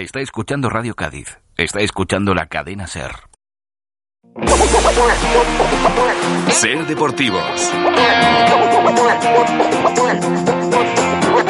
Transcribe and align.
Está 0.00 0.20
escuchando 0.20 0.70
Radio 0.70 0.94
Cádiz. 0.94 1.38
Está 1.56 1.80
escuchando 1.80 2.32
la 2.32 2.46
cadena 2.46 2.86
Ser. 2.86 3.10
Ser 6.50 6.86
Deportivos. 6.86 7.72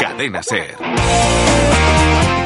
Cadena 0.01 0.43
Ser. 0.43 0.77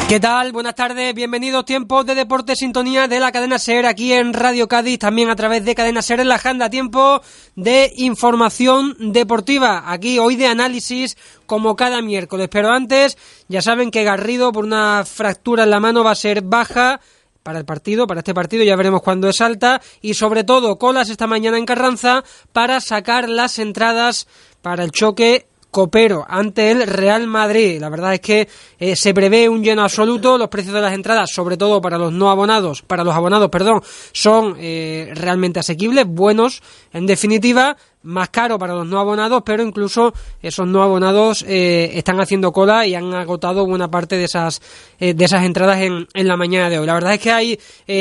¿Qué 0.08 0.20
tal? 0.20 0.52
Buenas 0.52 0.74
tardes, 0.74 1.14
bienvenidos. 1.14 1.64
Tiempos 1.64 2.04
de 2.04 2.14
Deporte 2.14 2.54
Sintonía 2.54 3.08
de 3.08 3.18
la 3.18 3.32
cadena 3.32 3.58
SER 3.58 3.86
aquí 3.86 4.12
en 4.12 4.34
Radio 4.34 4.68
Cádiz, 4.68 4.98
también 4.98 5.30
a 5.30 5.36
través 5.36 5.64
de 5.64 5.74
cadena 5.74 6.02
SER 6.02 6.20
en 6.20 6.28
la 6.28 6.34
agenda, 6.34 6.68
tiempo 6.68 7.22
de 7.56 7.90
información 7.96 8.94
deportiva, 8.98 9.90
aquí 9.90 10.18
hoy 10.18 10.36
de 10.36 10.48
análisis 10.48 11.16
como 11.46 11.76
cada 11.76 12.02
miércoles, 12.02 12.48
pero 12.50 12.70
antes 12.70 13.16
ya 13.48 13.62
saben 13.62 13.90
que 13.90 14.04
Garrido 14.04 14.52
por 14.52 14.64
una 14.64 15.04
fractura 15.06 15.64
en 15.64 15.70
la 15.70 15.80
mano 15.80 16.04
va 16.04 16.10
a 16.10 16.16
ser 16.16 16.42
baja 16.42 17.00
para 17.42 17.58
el 17.58 17.64
partido, 17.64 18.06
para 18.06 18.20
este 18.20 18.34
partido, 18.34 18.64
ya 18.64 18.76
veremos 18.76 19.02
cuándo 19.02 19.28
es 19.28 19.40
alta, 19.40 19.80
y 20.00 20.14
sobre 20.14 20.44
todo 20.44 20.78
colas 20.78 21.08
esta 21.08 21.26
mañana 21.26 21.58
en 21.58 21.66
Carranza 21.66 22.22
para 22.52 22.80
sacar 22.80 23.28
las 23.28 23.58
entradas 23.58 24.26
para 24.60 24.84
el 24.84 24.92
choque 24.92 25.46
Copero 25.72 26.26
ante 26.28 26.70
el 26.70 26.86
Real 26.86 27.26
Madrid. 27.26 27.80
La 27.80 27.88
verdad 27.88 28.12
es 28.12 28.20
que 28.20 28.46
eh, 28.78 28.94
se 28.94 29.14
prevé 29.14 29.48
un 29.48 29.64
lleno 29.64 29.82
absoluto. 29.82 30.36
Los 30.36 30.48
precios 30.48 30.74
de 30.74 30.82
las 30.82 30.92
entradas, 30.92 31.30
sobre 31.32 31.56
todo 31.56 31.80
para 31.80 31.96
los 31.96 32.12
no 32.12 32.30
abonados, 32.30 32.82
para 32.82 33.02
los 33.02 33.14
abonados, 33.14 33.48
perdón, 33.48 33.80
son 34.12 34.54
eh, 34.58 35.10
realmente 35.14 35.60
asequibles, 35.60 36.04
buenos, 36.06 36.62
en 36.92 37.06
definitiva. 37.06 37.78
Más 38.04 38.30
caro 38.30 38.58
para 38.58 38.74
los 38.74 38.84
no 38.84 38.98
abonados, 38.98 39.44
pero 39.46 39.62
incluso 39.62 40.12
esos 40.42 40.66
no 40.66 40.82
abonados 40.82 41.44
eh, 41.46 41.92
están 41.94 42.20
haciendo 42.20 42.52
cola 42.52 42.84
y 42.84 42.96
han 42.96 43.14
agotado 43.14 43.64
buena 43.64 43.88
parte 43.88 44.16
de 44.16 44.24
esas 44.24 44.60
de 44.98 45.24
esas 45.24 45.44
entradas 45.44 45.80
en, 45.80 46.08
en, 46.12 46.26
la 46.26 46.36
mañana 46.36 46.68
de 46.68 46.80
hoy. 46.80 46.86
La 46.86 46.94
verdad 46.94 47.14
es 47.14 47.20
que 47.20 47.30
hay 47.30 47.58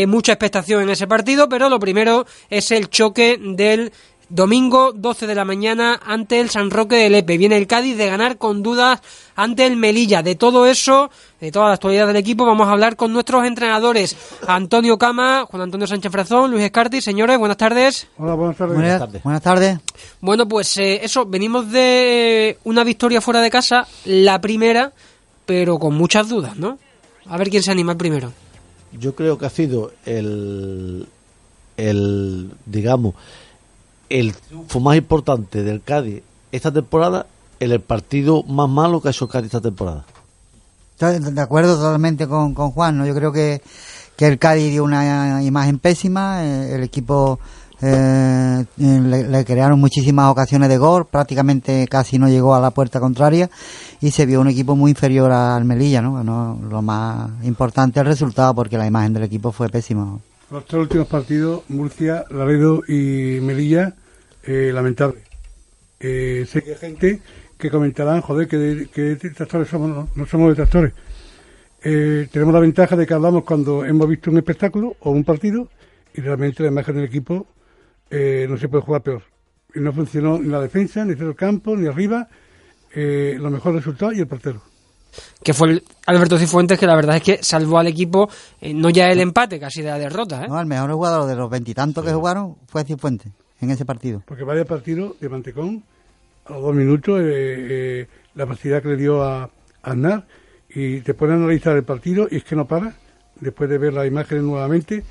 mucha 0.08 0.31
expectación 0.33 0.81
en 0.81 0.89
ese 0.89 1.05
partido, 1.05 1.47
pero 1.47 1.69
lo 1.69 1.80
primero 1.80 2.25
es 2.50 2.72
el 2.72 2.89
choque 2.89 3.39
del 3.39 3.91
Domingo 4.32 4.94
12 4.94 5.28
de 5.28 5.36
la 5.36 5.44
mañana 5.44 6.00
ante 6.06 6.40
el 6.40 6.50
San 6.50 6.72
Roque 6.72 6.96
de 6.96 7.10
Lepe. 7.10 7.38
Viene 7.38 7.58
el 7.58 7.68
Cádiz 7.68 7.98
de 7.98 8.08
ganar 8.08 8.38
con 8.38 8.64
dudas 8.64 9.02
ante 9.36 9.68
el 9.68 9.76
Melilla. 9.76 10.24
De 10.24 10.36
todo 10.36 10.68
eso, 10.68 11.12
de 11.42 11.52
toda 11.52 11.68
la 11.68 11.74
actualidad 11.74 12.08
del 12.08 12.16
equipo, 12.16 12.46
vamos 12.46 12.70
a 12.70 12.72
hablar 12.72 12.96
con 12.96 13.12
nuestros 13.12 13.46
entrenadores. 13.46 14.16
Antonio 14.48 14.98
Cama, 14.98 15.46
Juan 15.52 15.64
Antonio 15.64 15.86
Sánchez 15.86 16.09
Frazón, 16.14 16.50
Luis 16.50 16.64
Escarti. 16.64 17.02
Señores, 17.02 17.38
buenas 17.38 17.58
tardes. 17.58 18.08
Hola, 18.18 18.36
buenas 18.36 18.56
tardes. 18.56 19.22
Buenas, 19.22 19.42
tardes. 19.42 19.80
Bueno, 20.22 20.48
pues 20.48 20.78
eh, 20.78 21.02
eso, 21.04 21.26
venimos 21.26 21.70
de 21.70 22.58
una 22.64 22.86
victoria 22.86 23.20
fuera 23.20 23.42
de 23.42 23.50
casa, 23.50 23.86
la 24.06 24.40
primera, 24.40 24.94
pero 25.46 25.78
con 25.78 25.94
muchas 25.96 26.30
dudas, 26.30 26.56
¿no? 26.56 26.80
A 27.26 27.38
ver 27.38 27.50
quién 27.50 27.64
se 27.64 27.72
anima 27.72 27.92
el 27.92 27.98
primero. 27.98 28.32
Yo 28.98 29.14
creo 29.14 29.38
que 29.38 29.46
ha 29.46 29.50
sido 29.50 29.92
el, 30.06 31.06
el 31.76 32.50
digamos, 32.66 33.16
el 34.20 34.34
triunfo 34.34 34.80
más 34.80 34.98
importante 34.98 35.64
del 35.64 35.81
Cádiz 35.81 36.23
esta 36.52 36.72
temporada 36.72 37.26
en 37.59 37.72
el 37.72 37.80
partido 37.80 38.44
más 38.44 38.70
malo 38.70 39.02
que 39.02 39.09
ha 39.09 39.12
hecho 39.12 39.28
Cádiz 39.28 39.48
esta 39.48 39.62
temporada. 39.62 40.06
De 41.00 41.42
acuerdo 41.42 41.78
totalmente 41.78 42.28
con, 42.28 42.53
con 42.53 42.72
Juan, 42.72 42.98
¿no? 42.98 43.08
Yo 43.08 43.16
creo 43.16 43.31
que, 43.31 43.62
que 44.16 44.28
el 44.28 44.38
Cádiz 44.38 44.70
dio 44.70 44.84
una 44.84 45.42
imagen 45.44 45.80
pésima, 45.80 46.44
eh, 46.44 46.76
el 46.76 46.84
equipo 46.84 47.40
eh, 47.81 48.66
le, 48.78 49.45
crearon 49.45 49.80
muchísimas 49.80 50.30
ocasiones 50.30 50.70
de 50.70 50.78
gol, 50.78 51.08
prácticamente 51.08 51.88
casi 51.88 52.20
no 52.20 52.30
llegó 52.30 52.53
a 52.53 52.59
la 52.59 52.70
puerta 52.70 53.00
contraria 53.00 53.50
y 54.00 54.12
se 54.12 54.28
vio 54.28 54.40
un 54.40 54.50
equipo 54.50 54.75
muy 54.75 54.92
inferior 54.92 55.31
al 55.31 55.66
Melilla, 55.66 56.02
¿no? 56.02 56.23
no 56.23 56.59
lo 56.70 56.81
más 56.84 57.31
importante 57.44 58.00
es 58.00 58.02
el 58.02 58.08
resultado 58.08 58.53
porque 58.53 58.78
la 58.78 58.86
imagen 58.86 59.14
del 59.14 59.23
equipo 59.23 59.52
fue 59.52 59.70
pésima. 59.70 60.20
Los 60.52 60.66
tres 60.66 60.81
últimos 60.81 61.08
partidos, 61.08 61.64
Murcia, 61.70 62.25
Laredo 62.30 62.81
y 62.88 63.40
Melilla, 63.42 63.96
eh, 64.44 64.72
lamentable. 64.73 65.22
Eh, 66.00 66.46
sé 66.47 66.63
que 66.63 66.72
hay 66.72 66.78
gente 66.78 67.22
que 67.57 67.69
comentarán, 67.69 68.22
joder, 68.22 68.47
que, 68.47 68.57
detractores 68.57 69.68
somos, 69.68 70.09
no, 70.16 70.25
somos 70.25 70.50
detractores. 70.50 70.94
Eh, 71.84 72.28
tenemos 72.31 72.53
la 72.53 72.59
ventaja 72.59 72.96
de 72.96 73.06
que 73.06 73.13
hablamos 73.13 73.44
cuando 73.44 73.85
hemos 73.85 74.07
visto 74.07 74.31
un 74.31 74.38
espectáculo 74.38 74.96
o 75.00 75.12
un 75.12 75.24
partido 75.24 75.68
y 76.13 76.22
realmente 76.22 76.63
la 76.63 76.69
imagen 76.69 76.96
del 76.96 77.06
equipo 77.06 77.47
eh, 78.09 78.47
no 78.50 78.57
se 78.57 78.68
puede 78.68 78.84
jugar 78.84 79.02
peor. 79.03 79.24
Y 79.75 79.79
no 79.79 79.94
funcionó 79.94 80.40
ni 80.40 80.50
la 80.50 80.59
defensa, 80.59 81.06
ni 81.06 81.13
el 81.13 81.35
campo, 81.35 81.78
ni 81.78 81.88
arriba. 81.88 82.28
lo 82.94 83.50
mejor 83.52 83.75
resultado 83.75 84.12
y 84.12 84.19
el 84.19 84.28
portero 84.28 84.62
que 85.44 85.53
fue 85.53 85.72
el 85.72 85.84
Alberto 86.06 86.38
Cifuentes, 86.38 86.79
que 86.79 86.88
la 86.88 86.96
verdad 86.96 87.18
es 87.18 87.23
que 87.23 87.44
salvó 87.44 87.79
al 87.79 87.88
equipo, 87.88 88.29
no 88.62 88.90
ya 88.90 89.09
el 89.09 89.19
empate, 89.19 89.59
casi 89.59 89.81
de 89.81 89.90
la 89.90 90.00
derrota. 90.00 90.47
No, 90.47 90.58
el 90.58 90.66
mejor 90.66 90.90
jugador 90.94 91.28
de 91.28 91.35
los 91.35 91.50
veintitantos 91.50 92.06
que 92.06 92.13
jugaron 92.13 92.56
fue 92.66 92.85
Cifuentes 92.85 93.34
en 93.61 93.72
ese 93.72 93.85
partido. 93.85 94.23
Porque 94.25 94.44
vaya 94.44 94.66
partido 94.66 95.16
de 95.19 95.29
Mantecón, 95.29 95.83
a 96.45 96.53
los 96.53 96.61
dos 96.63 96.75
minutos, 96.75 97.22
eh, 97.22 97.25
eh, 97.25 98.07
la 98.35 98.47
facilidad 98.47 98.81
que 98.81 98.89
le 98.89 98.97
dio 98.97 99.23
a, 99.23 99.49
Aznar, 99.83 100.25
y 100.69 101.01
te 101.01 101.13
ponen 101.13 101.35
a 101.35 101.44
analizar 101.45 101.75
el 101.75 101.83
partido 101.83 102.27
y 102.29 102.38
es 102.38 102.44
que 102.44 102.55
no 102.55 102.67
para, 102.67 102.94
después 103.39 103.69
de 103.69 103.77
ver 103.77 103.94
las 103.94 104.07
imágenes 104.07 104.44
nuevamente, 104.44 105.03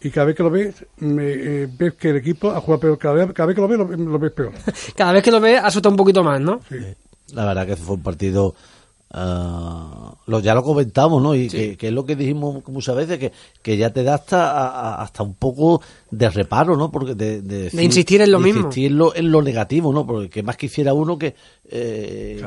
y 0.00 0.10
cada 0.10 0.26
vez 0.26 0.36
que 0.36 0.42
lo 0.42 0.50
ves, 0.50 0.84
eh, 1.00 1.68
ves 1.78 1.94
que 1.94 2.10
el 2.10 2.16
equipo 2.16 2.50
ha 2.50 2.60
jugado 2.60 2.80
peor. 2.80 2.98
Cada 2.98 3.14
vez, 3.14 3.32
cada 3.32 3.46
vez 3.46 3.54
que 3.54 3.62
lo 3.62 3.68
ves, 3.68 3.98
lo, 3.98 4.18
ves 4.18 4.32
peor. 4.32 4.52
cada 4.96 5.12
vez 5.12 5.22
que 5.22 5.30
lo 5.30 5.40
ves, 5.40 5.60
asusta 5.62 5.88
un 5.88 5.96
poquito 5.96 6.24
más, 6.24 6.40
¿no? 6.40 6.60
Sí. 6.68 6.76
La 7.32 7.46
verdad 7.46 7.66
que 7.66 7.76
fue 7.76 7.94
un 7.96 8.02
partido 8.02 8.54
Uh, 9.14 10.14
lo, 10.26 10.40
ya 10.40 10.54
lo 10.54 10.62
comentamos, 10.62 11.22
¿no? 11.22 11.34
Y 11.34 11.48
que, 11.48 11.76
es 11.78 11.92
lo 11.92 12.06
que 12.06 12.16
dijimos 12.16 12.66
muchas 12.66 12.96
veces, 12.96 13.18
que, 13.18 13.30
que 13.60 13.76
ya 13.76 13.92
te 13.92 14.04
da 14.04 14.14
hasta, 14.14 15.02
hasta 15.02 15.22
un 15.22 15.34
poco 15.34 15.82
de 16.10 16.30
reparo, 16.30 16.78
¿no? 16.78 16.90
Porque 16.90 17.14
de, 17.14 17.70
insistir 17.82 18.22
en 18.22 18.30
lo 18.30 18.38
mismo. 18.38 18.60
Insistir 18.60 18.90
en 18.90 19.30
lo, 19.30 19.42
negativo, 19.42 19.92
¿no? 19.92 20.06
Porque 20.06 20.42
más 20.42 20.56
quisiera 20.56 20.94
uno 20.94 21.18
que, 21.18 21.34
eh, 21.68 22.42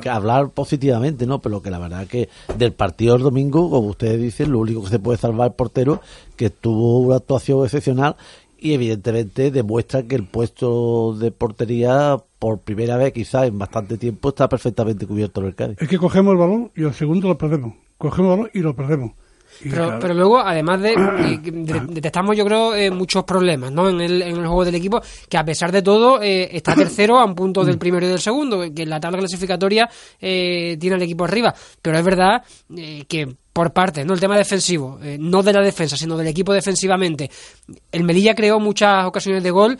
que, 0.00 0.08
hablar, 0.08 0.50
positivamente, 0.50 1.26
¿no? 1.26 1.42
Pero 1.42 1.60
que 1.60 1.70
la 1.70 1.78
verdad 1.78 2.06
que 2.06 2.30
del 2.56 2.72
partido 2.72 3.12
del 3.12 3.22
domingo, 3.22 3.68
como 3.68 3.88
ustedes 3.88 4.18
dicen, 4.18 4.52
lo 4.52 4.60
único 4.60 4.84
que 4.84 4.90
se 4.90 4.98
puede 4.98 5.18
salvar 5.18 5.48
el 5.48 5.54
portero, 5.54 6.00
que 6.36 6.48
tuvo 6.48 7.00
una 7.00 7.16
actuación 7.16 7.62
excepcional 7.62 8.16
y 8.58 8.72
evidentemente 8.72 9.50
demuestra 9.50 10.02
que 10.02 10.14
el 10.14 10.26
puesto 10.26 11.14
de 11.14 11.30
portería 11.30 12.16
por 12.38 12.60
primera 12.60 12.96
vez 12.96 13.12
quizás 13.12 13.46
en 13.46 13.58
bastante 13.58 13.98
tiempo 13.98 14.30
está 14.30 14.48
perfectamente 14.48 15.06
cubierto 15.06 15.40
en 15.40 15.46
el 15.46 15.54
Cádiz. 15.54 15.76
Es 15.80 15.88
que 15.88 15.98
cogemos 15.98 16.32
el 16.32 16.38
balón 16.38 16.70
y 16.74 16.84
al 16.84 16.94
segundo 16.94 17.28
lo 17.28 17.38
perdemos. 17.38 17.74
Cogemos 17.98 18.32
el 18.32 18.36
balón 18.36 18.50
y 18.54 18.60
lo 18.60 18.74
perdemos. 18.74 19.12
Pero, 19.62 19.98
pero, 20.00 20.14
luego, 20.14 20.38
además 20.38 20.80
de, 20.82 20.94
detectamos, 21.88 22.36
yo 22.36 22.44
creo, 22.44 22.74
eh, 22.74 22.90
muchos 22.90 23.24
problemas 23.24 23.72
¿no? 23.72 23.88
en, 23.88 24.00
el, 24.00 24.22
en 24.22 24.36
el 24.36 24.46
juego 24.46 24.64
del 24.64 24.74
equipo, 24.74 25.00
que 25.28 25.38
a 25.38 25.44
pesar 25.44 25.72
de 25.72 25.82
todo 25.82 26.20
eh, 26.22 26.48
está 26.56 26.74
tercero 26.76 27.18
a 27.18 27.24
un 27.24 27.34
punto 27.34 27.64
del 27.64 27.78
primero 27.78 28.06
y 28.06 28.10
del 28.10 28.20
segundo, 28.20 28.64
que 28.74 28.82
en 28.82 28.90
la 28.90 29.00
tabla 29.00 29.18
clasificatoria 29.18 29.88
eh, 30.20 30.76
tiene 30.78 30.96
el 30.96 31.02
equipo 31.02 31.24
arriba. 31.24 31.54
Pero 31.80 31.98
es 31.98 32.04
verdad 32.04 32.42
que 33.08 33.36
por 33.56 33.72
parte, 33.72 34.04
¿no? 34.04 34.12
El 34.12 34.20
tema 34.20 34.36
defensivo, 34.36 34.98
no 35.18 35.42
de 35.42 35.50
la 35.54 35.62
defensa, 35.62 35.96
sino 35.96 36.14
del 36.18 36.26
equipo 36.26 36.52
defensivamente. 36.52 37.30
El 37.90 38.04
Melilla 38.04 38.34
creó 38.34 38.60
muchas 38.60 39.06
ocasiones 39.06 39.42
de 39.42 39.50
gol 39.50 39.78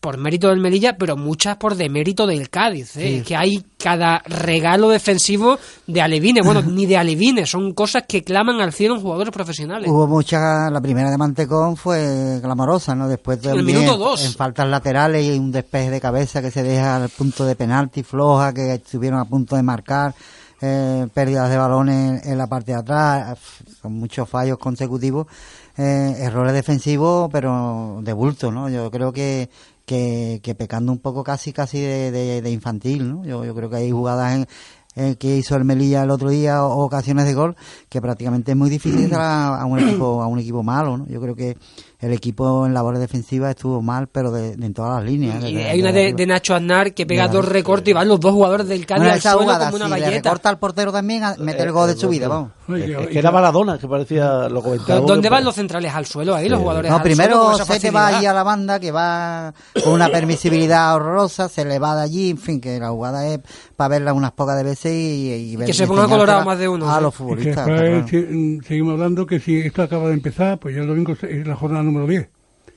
por 0.00 0.16
mérito 0.16 0.48
del 0.48 0.60
Melilla, 0.60 0.96
pero 0.96 1.14
muchas 1.14 1.58
por 1.58 1.74
demérito 1.74 2.26
del 2.26 2.48
Cádiz. 2.48 2.96
¿eh? 2.96 3.22
Que 3.26 3.36
hay 3.36 3.62
cada 3.76 4.22
regalo 4.24 4.88
defensivo 4.88 5.58
de 5.86 6.00
Alevine. 6.00 6.40
Bueno, 6.40 6.62
ni 6.66 6.86
de 6.86 6.96
Alevine, 6.96 7.44
son 7.44 7.74
cosas 7.74 8.04
que 8.08 8.24
claman 8.24 8.62
al 8.62 8.72
cielo 8.72 8.94
en 8.94 9.02
jugadores 9.02 9.30
profesionales. 9.30 9.90
Hubo 9.90 10.06
mucha, 10.06 10.70
la 10.70 10.80
primera 10.80 11.10
de 11.10 11.18
Mantecón 11.18 11.76
fue 11.76 12.38
clamorosa, 12.40 12.94
¿no? 12.94 13.08
Después 13.08 13.42
de 13.42 13.50
el 13.50 13.62
minuto 13.62 13.98
dos. 13.98 14.24
en 14.24 14.32
faltas 14.32 14.66
laterales 14.68 15.26
y 15.26 15.38
un 15.38 15.52
despeje 15.52 15.90
de 15.90 16.00
cabeza 16.00 16.40
que 16.40 16.50
se 16.50 16.62
deja 16.62 16.96
al 16.96 17.10
punto 17.10 17.44
de 17.44 17.56
penalti 17.56 18.02
floja, 18.02 18.54
que 18.54 18.72
estuvieron 18.72 19.20
a 19.20 19.26
punto 19.26 19.54
de 19.54 19.62
marcar. 19.62 20.14
Eh, 20.60 21.06
pérdidas 21.14 21.48
de 21.50 21.56
balones 21.56 22.26
en 22.26 22.36
la 22.36 22.48
parte 22.48 22.72
de 22.72 22.78
atrás, 22.78 23.38
con 23.80 23.92
muchos 23.92 24.28
fallos 24.28 24.58
consecutivos, 24.58 25.28
eh, 25.76 26.16
errores 26.18 26.52
defensivos, 26.52 27.28
pero 27.30 28.00
de 28.02 28.12
bulto, 28.12 28.50
¿no? 28.50 28.68
Yo 28.68 28.90
creo 28.90 29.12
que 29.12 29.48
que, 29.88 30.40
que 30.42 30.54
pecando 30.54 30.92
un 30.92 30.98
poco 30.98 31.24
casi 31.24 31.52
casi 31.52 31.80
de, 31.80 32.42
de, 32.42 32.50
infantil, 32.50 33.08
¿no? 33.08 33.24
Yo, 33.24 33.44
yo 33.44 33.54
creo 33.54 33.70
que 33.70 33.76
hay 33.76 33.90
jugadas 33.90 34.46
en, 34.94 35.14
que 35.16 35.36
hizo 35.36 35.56
el 35.56 35.64
Melilla 35.64 36.02
el 36.02 36.10
otro 36.10 36.28
día 36.28 36.64
o 36.64 36.84
ocasiones 36.84 37.24
de 37.24 37.34
gol 37.34 37.56
que 37.88 38.00
prácticamente 38.00 38.52
es 38.52 38.56
muy 38.56 38.68
difícil 38.68 39.14
a, 39.14 39.60
a, 39.60 39.64
un 39.64 39.78
equipo 39.78 40.22
a 40.22 40.26
un 40.26 40.38
equipo 40.40 40.62
malo, 40.62 40.98
¿no? 40.98 41.06
Yo 41.06 41.20
creo 41.20 41.34
que 41.34 41.56
el 42.00 42.12
equipo 42.12 42.64
en 42.64 42.74
labores 42.74 43.00
defensivas 43.00 43.50
estuvo 43.50 43.82
mal, 43.82 44.08
pero 44.08 44.30
de, 44.30 44.52
en 44.52 44.72
todas 44.72 45.02
las 45.02 45.10
líneas. 45.10 45.42
Y 45.44 45.56
hay 45.56 45.80
una 45.80 45.92
de, 45.92 46.26
Nacho 46.26 46.54
Aznar 46.54 46.94
que 46.94 47.06
pega 47.06 47.28
dos 47.28 47.44
recortes 47.44 47.90
y 47.90 47.92
van 47.92 48.06
los 48.06 48.20
dos 48.20 48.32
jugadores 48.32 48.68
del 48.68 48.86
Cádiz 48.86 49.12
al 49.12 49.20
suelo 49.20 49.58
como 49.58 49.76
una 49.76 49.96
si 49.96 50.00
le 50.00 50.10
recorta 50.10 50.48
al 50.48 50.58
portero 50.58 50.92
también, 50.92 51.22
mete 51.38 51.62
el 51.62 51.72
gol 51.72 51.88
de 51.88 51.96
su 51.96 52.08
vida, 52.08 52.28
vamos. 52.28 52.52
Es, 52.76 53.08
que 53.08 53.18
era 53.18 53.30
Maradona, 53.30 53.78
que 53.78 53.88
parecía 53.88 54.48
lo 54.48 54.62
comentaba. 54.62 55.00
¿Dónde 55.00 55.28
van 55.28 55.44
los 55.44 55.54
centrales 55.54 55.94
al 55.94 56.06
suelo 56.06 56.34
ahí, 56.34 56.48
los 56.48 56.60
jugadores? 56.60 56.90
No, 56.90 57.02
primero 57.02 57.54
se 57.56 57.80
te 57.80 57.90
va 57.90 58.08
allí 58.08 58.26
a 58.26 58.32
la 58.32 58.42
banda, 58.42 58.78
que 58.78 58.90
va 58.90 59.52
con 59.82 59.92
una 59.92 60.08
permisibilidad 60.08 60.94
horrorosa, 60.94 61.48
se 61.48 61.64
le 61.64 61.78
va 61.78 61.96
de 61.96 62.02
allí, 62.02 62.30
en 62.30 62.38
fin, 62.38 62.60
que 62.60 62.78
la 62.78 62.90
jugada 62.90 63.26
es 63.26 63.40
para 63.76 63.88
verla 63.88 64.12
unas 64.12 64.32
pocas 64.32 64.56
de 64.56 64.64
veces 64.64 64.92
y, 64.92 65.56
ver. 65.56 65.66
Que 65.66 65.72
se 65.72 65.86
ponga 65.86 66.06
colorado 66.06 66.44
más 66.44 66.58
de 66.58 66.68
uno. 66.68 66.90
A 66.90 67.00
los 67.00 67.14
futbolistas. 67.14 67.66
seguimos 68.06 68.92
hablando 68.92 69.26
que 69.26 69.40
si 69.40 69.58
esto 69.60 69.82
acaba 69.82 70.08
de 70.08 70.14
empezar, 70.14 70.58
pues 70.58 70.74
ya 70.74 70.82
el 70.82 70.88
domingo 70.88 71.12
es 71.12 71.46
la 71.46 71.56
jornada 71.56 71.82
número 71.82 72.06
10. 72.06 72.28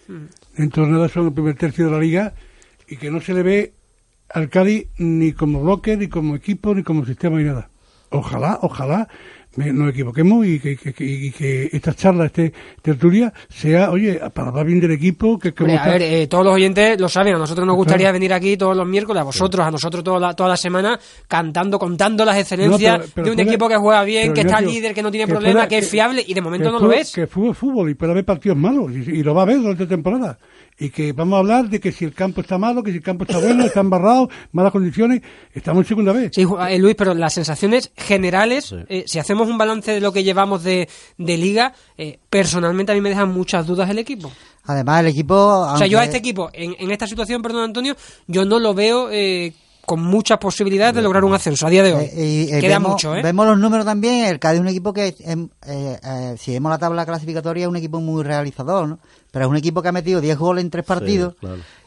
Hmm. 0.08 0.26
Dentro 0.58 0.86
de 0.86 0.92
nada 0.92 1.10
son 1.10 1.28
el 1.28 1.34
primer 1.34 1.56
tercio 1.56 1.86
de 1.86 1.92
la 1.92 2.00
liga 2.00 2.34
y 2.88 2.98
que 2.98 3.10
no 3.10 3.22
se 3.22 3.34
le 3.34 3.44
ve 3.44 3.74
al 4.34 4.50
Cádiz 4.50 4.88
ni 4.98 5.34
como 5.34 5.62
bloque, 5.62 5.98
ni 5.98 6.08
como 6.08 6.36
equipo, 6.36 6.74
ni 6.76 6.84
como 6.84 7.06
sistema, 7.06 7.38
ni 7.38 7.46
nada. 7.46 7.70
Ojalá, 8.10 8.60
ojalá 8.62 9.08
nos 9.56 9.90
equivoquemos 9.90 10.46
y 10.46 10.60
que, 10.60 10.78
que, 10.78 11.70
esta 11.72 11.94
charla, 11.94 12.26
este 12.26 12.54
tertulia, 12.82 13.34
sea, 13.50 13.92
oye, 13.92 14.20
para 14.34 14.50
hablar 14.50 14.66
bien 14.66 14.80
del 14.80 14.92
equipo. 14.92 15.38
Que, 15.38 15.54
a 15.78 15.90
ver, 15.90 16.02
eh, 16.02 16.28
todos 16.28 16.46
los 16.46 16.56
oyentes 16.56 17.00
lo 17.00 17.10
saben, 17.10 17.36
a 17.36 17.38
nosotros 17.38 17.68
nos 17.68 17.76
gustaría 17.76 18.12
venir 18.12 18.34
aquí 18.34 18.56
todos 18.56 18.78
los 18.78 18.88
miércoles, 18.88 19.22
a 19.22 19.24
vosotros, 19.26 19.66
a 19.66 19.72
nosotros 19.72 20.04
toda 20.04 20.20
la, 20.20 20.34
toda 20.34 20.50
la 20.50 20.58
semana, 20.58 21.00
cantando, 21.28 21.78
contando 21.78 22.24
las 22.24 22.38
excelencias 22.38 23.14
de 23.14 23.32
un 23.32 23.40
equipo 23.40 23.68
que 23.68 23.76
juega 23.76 24.04
bien, 24.04 24.34
que 24.34 24.42
está 24.42 24.62
líder, 24.62 24.94
que 24.94 25.04
no 25.04 25.12
tiene 25.12 25.28
problema, 25.28 25.68
que 25.68 25.80
es 25.80 25.90
fiable, 25.90 26.24
y 26.26 26.34
de 26.34 26.42
momento 26.42 26.72
no 26.72 26.80
lo 26.80 26.88
ves. 26.88 27.12
Que 27.12 27.28
fútbol, 27.28 27.56
fútbol 27.56 27.90
y 27.90 27.96
puede 27.96 28.14
haber 28.14 28.26
partidos 28.26 28.58
malos, 28.58 28.92
y, 28.92 29.22
lo 29.22 29.36
va 29.36 29.44
a 29.44 29.46
ver 29.46 29.58
durante 29.58 29.86
temporada 29.86 30.38
y 30.82 30.90
que 30.90 31.14
vamos 31.14 31.38
a 31.38 31.40
hablar 31.42 31.70
de 31.70 31.80
que 31.80 31.92
si 31.92 32.06
el 32.06 32.14
campo 32.16 32.42
está 32.42 32.58
malo, 32.58 32.82
que 32.82 32.90
si 32.90 32.98
el 32.98 33.04
campo 33.04 33.24
está 33.24 33.38
bueno, 33.38 33.64
está 33.64 33.82
embarrado, 33.82 34.28
malas 34.52 34.72
condiciones, 34.72 35.22
estamos 35.54 35.84
en 35.84 35.88
segunda 35.90 36.12
vez. 36.12 36.32
Sí, 36.34 36.44
eh, 36.68 36.80
Luis, 36.80 36.96
pero 36.96 37.14
las 37.14 37.36
sensaciones 37.36 37.92
generales, 37.96 38.74
eh, 38.90 39.04
si 39.06 39.20
hacemos 39.20 39.48
un 39.48 39.60
balance 39.60 39.92
de 39.92 40.02
lo 40.02 40.12
que 40.12 40.24
llevamos 40.24 40.64
de, 40.64 40.90
de 41.20 41.38
liga, 41.38 41.76
eh, 42.00 42.18
personalmente 42.32 42.94
a 42.94 42.96
mí 42.96 43.02
me 43.02 43.10
dejan 43.10 43.30
muchas 43.30 43.68
dudas 43.68 43.92
el 43.92 44.00
equipo. 44.00 44.32
Además, 44.64 45.02
el 45.02 45.08
equipo... 45.10 45.36
O 45.36 45.78
sea, 45.78 45.86
yo 45.86 46.00
a 46.00 46.04
este 46.04 46.18
equipo, 46.18 46.50
en, 46.52 46.76
en 46.80 46.90
esta 46.90 47.06
situación, 47.06 47.44
perdón 47.44 47.66
Antonio, 47.66 47.96
yo 48.26 48.44
no 48.46 48.58
lo 48.58 48.74
veo... 48.74 49.12
Eh, 49.12 49.54
con 49.86 50.02
muchas 50.02 50.38
posibilidades 50.38 50.96
de 50.96 51.02
lograr 51.02 51.24
un 51.24 51.34
ascenso 51.34 51.68
a 51.68 51.70
día 51.70 51.84
de 51.84 51.94
hoy. 51.94 52.10
Eh, 52.12 52.60
Queda 52.62 52.76
vemos, 52.76 52.92
mucho, 52.92 53.16
¿eh? 53.16 53.22
Vemos 53.22 53.46
los 53.46 53.60
números 53.60 53.86
también. 53.86 54.26
El 54.26 54.40
Cádiz 54.40 54.58
es 54.58 54.62
un 54.62 54.68
equipo 54.68 54.94
que, 54.94 55.16
eh, 55.18 56.36
si 56.38 56.52
vemos 56.52 56.70
la 56.70 56.78
tabla 56.78 57.06
clasificatoria, 57.06 57.64
es 57.64 57.70
un 57.70 57.76
equipo 57.76 58.00
muy 58.00 58.24
realizador, 58.24 58.88
¿no? 58.88 59.00
Pero 59.32 59.46
es 59.46 59.52
un 59.52 59.58
equipo 59.58 59.82
que 59.82 59.88
ha 59.88 59.94
metido 59.94 60.22
10 60.22 60.38
goles 60.38 60.64
en 60.64 60.70
tres 60.70 60.86
partidos. 60.86 61.36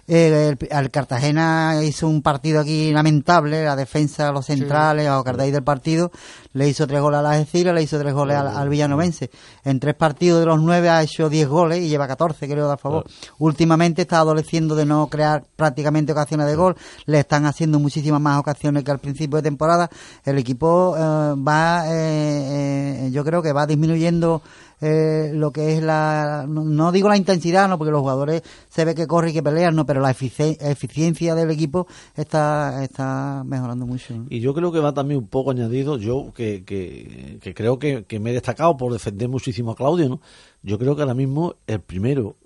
Eh, 0.07 0.57
el, 0.71 0.91
Cartagena 0.91 1.81
hizo 1.83 2.09
un 2.09 2.21
partido 2.21 2.61
aquí 2.61 2.93
lamentable, 2.93 3.65
la 3.65 3.77
defensa, 3.77 4.33
los 4.33 4.47
centrales, 4.47 5.07
a 5.07 5.19
Ocarday 5.19 5.51
del 5.51 5.63
partido, 5.63 6.11
le 6.53 6.69
hizo 6.69 6.87
tres 6.87 7.01
goles 7.01 7.21
a 7.21 7.23
la 7.23 7.31
Algeciras, 7.33 7.75
le 7.75 7.83
hizo 7.83 7.99
tres 7.99 8.13
goles 8.13 8.37
al, 8.37 8.69
Villanovense. 8.69 9.31
En 9.65 9.81
tres 9.81 9.95
partidos 9.95 10.41
de 10.41 10.47
los 10.47 10.61
nueve 10.61 10.91
ha 10.91 11.03
hecho 11.03 11.29
10 11.29 11.49
goles 11.49 11.79
y 11.81 11.89
lleva 11.89 12.07
14, 12.07 12.47
creo, 12.49 12.71
a 12.71 12.77
favor. 12.77 13.05
Últimamente 13.39 14.03
está 14.03 14.19
adoleciendo 14.19 14.75
de 14.75 14.85
no 14.85 15.09
crear 15.09 15.45
prácticamente 15.57 16.13
ocasiones 16.13 16.47
de 16.47 16.57
gol, 16.57 16.77
le 17.07 17.21
están 17.21 17.47
haciendo 17.47 17.79
muchísimas 17.79 18.21
más 18.21 18.39
ocasiones 18.39 18.85
que 18.85 18.91
al 18.91 18.99
principio 18.99 19.37
de 19.37 19.43
temporada. 19.43 19.89
El 20.25 20.39
equipo 20.39 20.95
eh, 20.97 21.01
va, 21.01 21.85
eh, 21.87 23.09
yo 23.11 23.25
creo 23.25 23.43
que 23.43 23.53
va 23.53 23.67
disminuyendo 23.67 24.43
eh, 24.81 25.31
lo 25.33 25.53
que 25.53 25.77
es 25.77 25.83
la, 25.83 26.47
no, 26.49 26.93
digo 26.93 27.09
la 27.09 27.17
intensidad, 27.17 27.69
no, 27.69 27.79
porque 27.79 27.91
los 27.91 28.01
jugadores 28.01 28.43
se 28.69 28.85
ve 28.85 28.95
que 28.95 29.07
corren 29.07 29.31
y 29.31 29.35
que 29.35 29.43
pelean, 29.43 29.75
no, 29.75 29.87
pero 29.87 30.01
la 30.01 30.11
eficiencia 30.11 31.35
del 31.35 31.51
equipo 31.51 31.87
está, 32.17 32.83
está 32.85 33.43
mejorando 33.45 33.87
mucho. 33.87 34.15
Y 34.29 34.41
yo 34.41 34.55
creo 34.55 34.73
que 34.73 34.81
va 34.81 34.93
también 34.93 35.21
un 35.21 35.29
poco 35.29 35.51
añadido, 35.51 35.99
yo 35.99 36.33
que, 36.35 36.65
que, 36.65 37.55
creo 37.55 37.79
que, 37.79 38.05
me 38.21 38.31
he 38.31 38.35
destacado 38.35 38.77
por 38.77 38.93
defender 38.93 39.29
muchísimo 39.29 39.73
a 39.73 39.77
Claudio, 39.77 40.09
¿no? 40.09 40.21
Yo 40.63 40.79
creo 40.79 40.97
que 40.97 41.03
ahora 41.03 41.15
mismo 41.15 41.57
el 41.67 41.81
primero 41.81 42.37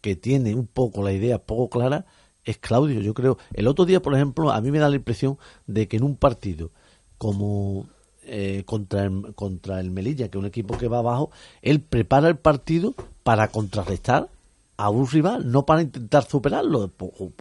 que 0.00 0.16
tiene 0.16 0.54
un 0.54 0.66
poco 0.66 1.02
la 1.02 1.12
idea 1.12 1.38
poco 1.38 1.70
clara 1.70 2.04
es 2.44 2.58
Claudio. 2.58 3.00
Yo 3.00 3.14
creo, 3.14 3.38
el 3.54 3.66
otro 3.66 3.86
día, 3.86 4.02
por 4.02 4.14
ejemplo, 4.14 4.50
a 4.50 4.60
mí 4.60 4.70
me 4.70 4.78
da 4.78 4.88
la 4.88 4.96
impresión 4.96 5.38
de 5.66 5.88
que 5.88 5.96
en 5.96 6.04
un 6.04 6.16
partido 6.16 6.70
como 7.16 7.86
eh, 8.26 8.62
contra, 8.66 9.04
el, 9.04 9.34
contra 9.34 9.80
el 9.80 9.90
Melilla, 9.90 10.28
que 10.28 10.38
es 10.38 10.40
un 10.40 10.46
equipo 10.46 10.76
que 10.76 10.88
va 10.88 10.98
abajo, 10.98 11.30
él 11.62 11.80
prepara 11.80 12.28
el 12.28 12.36
partido 12.36 12.94
para 13.22 13.48
contrarrestar 13.48 14.28
a 14.76 14.90
un 14.90 15.06
rival, 15.06 15.50
no 15.50 15.64
para 15.66 15.82
intentar 15.82 16.24
superarlo. 16.24 16.90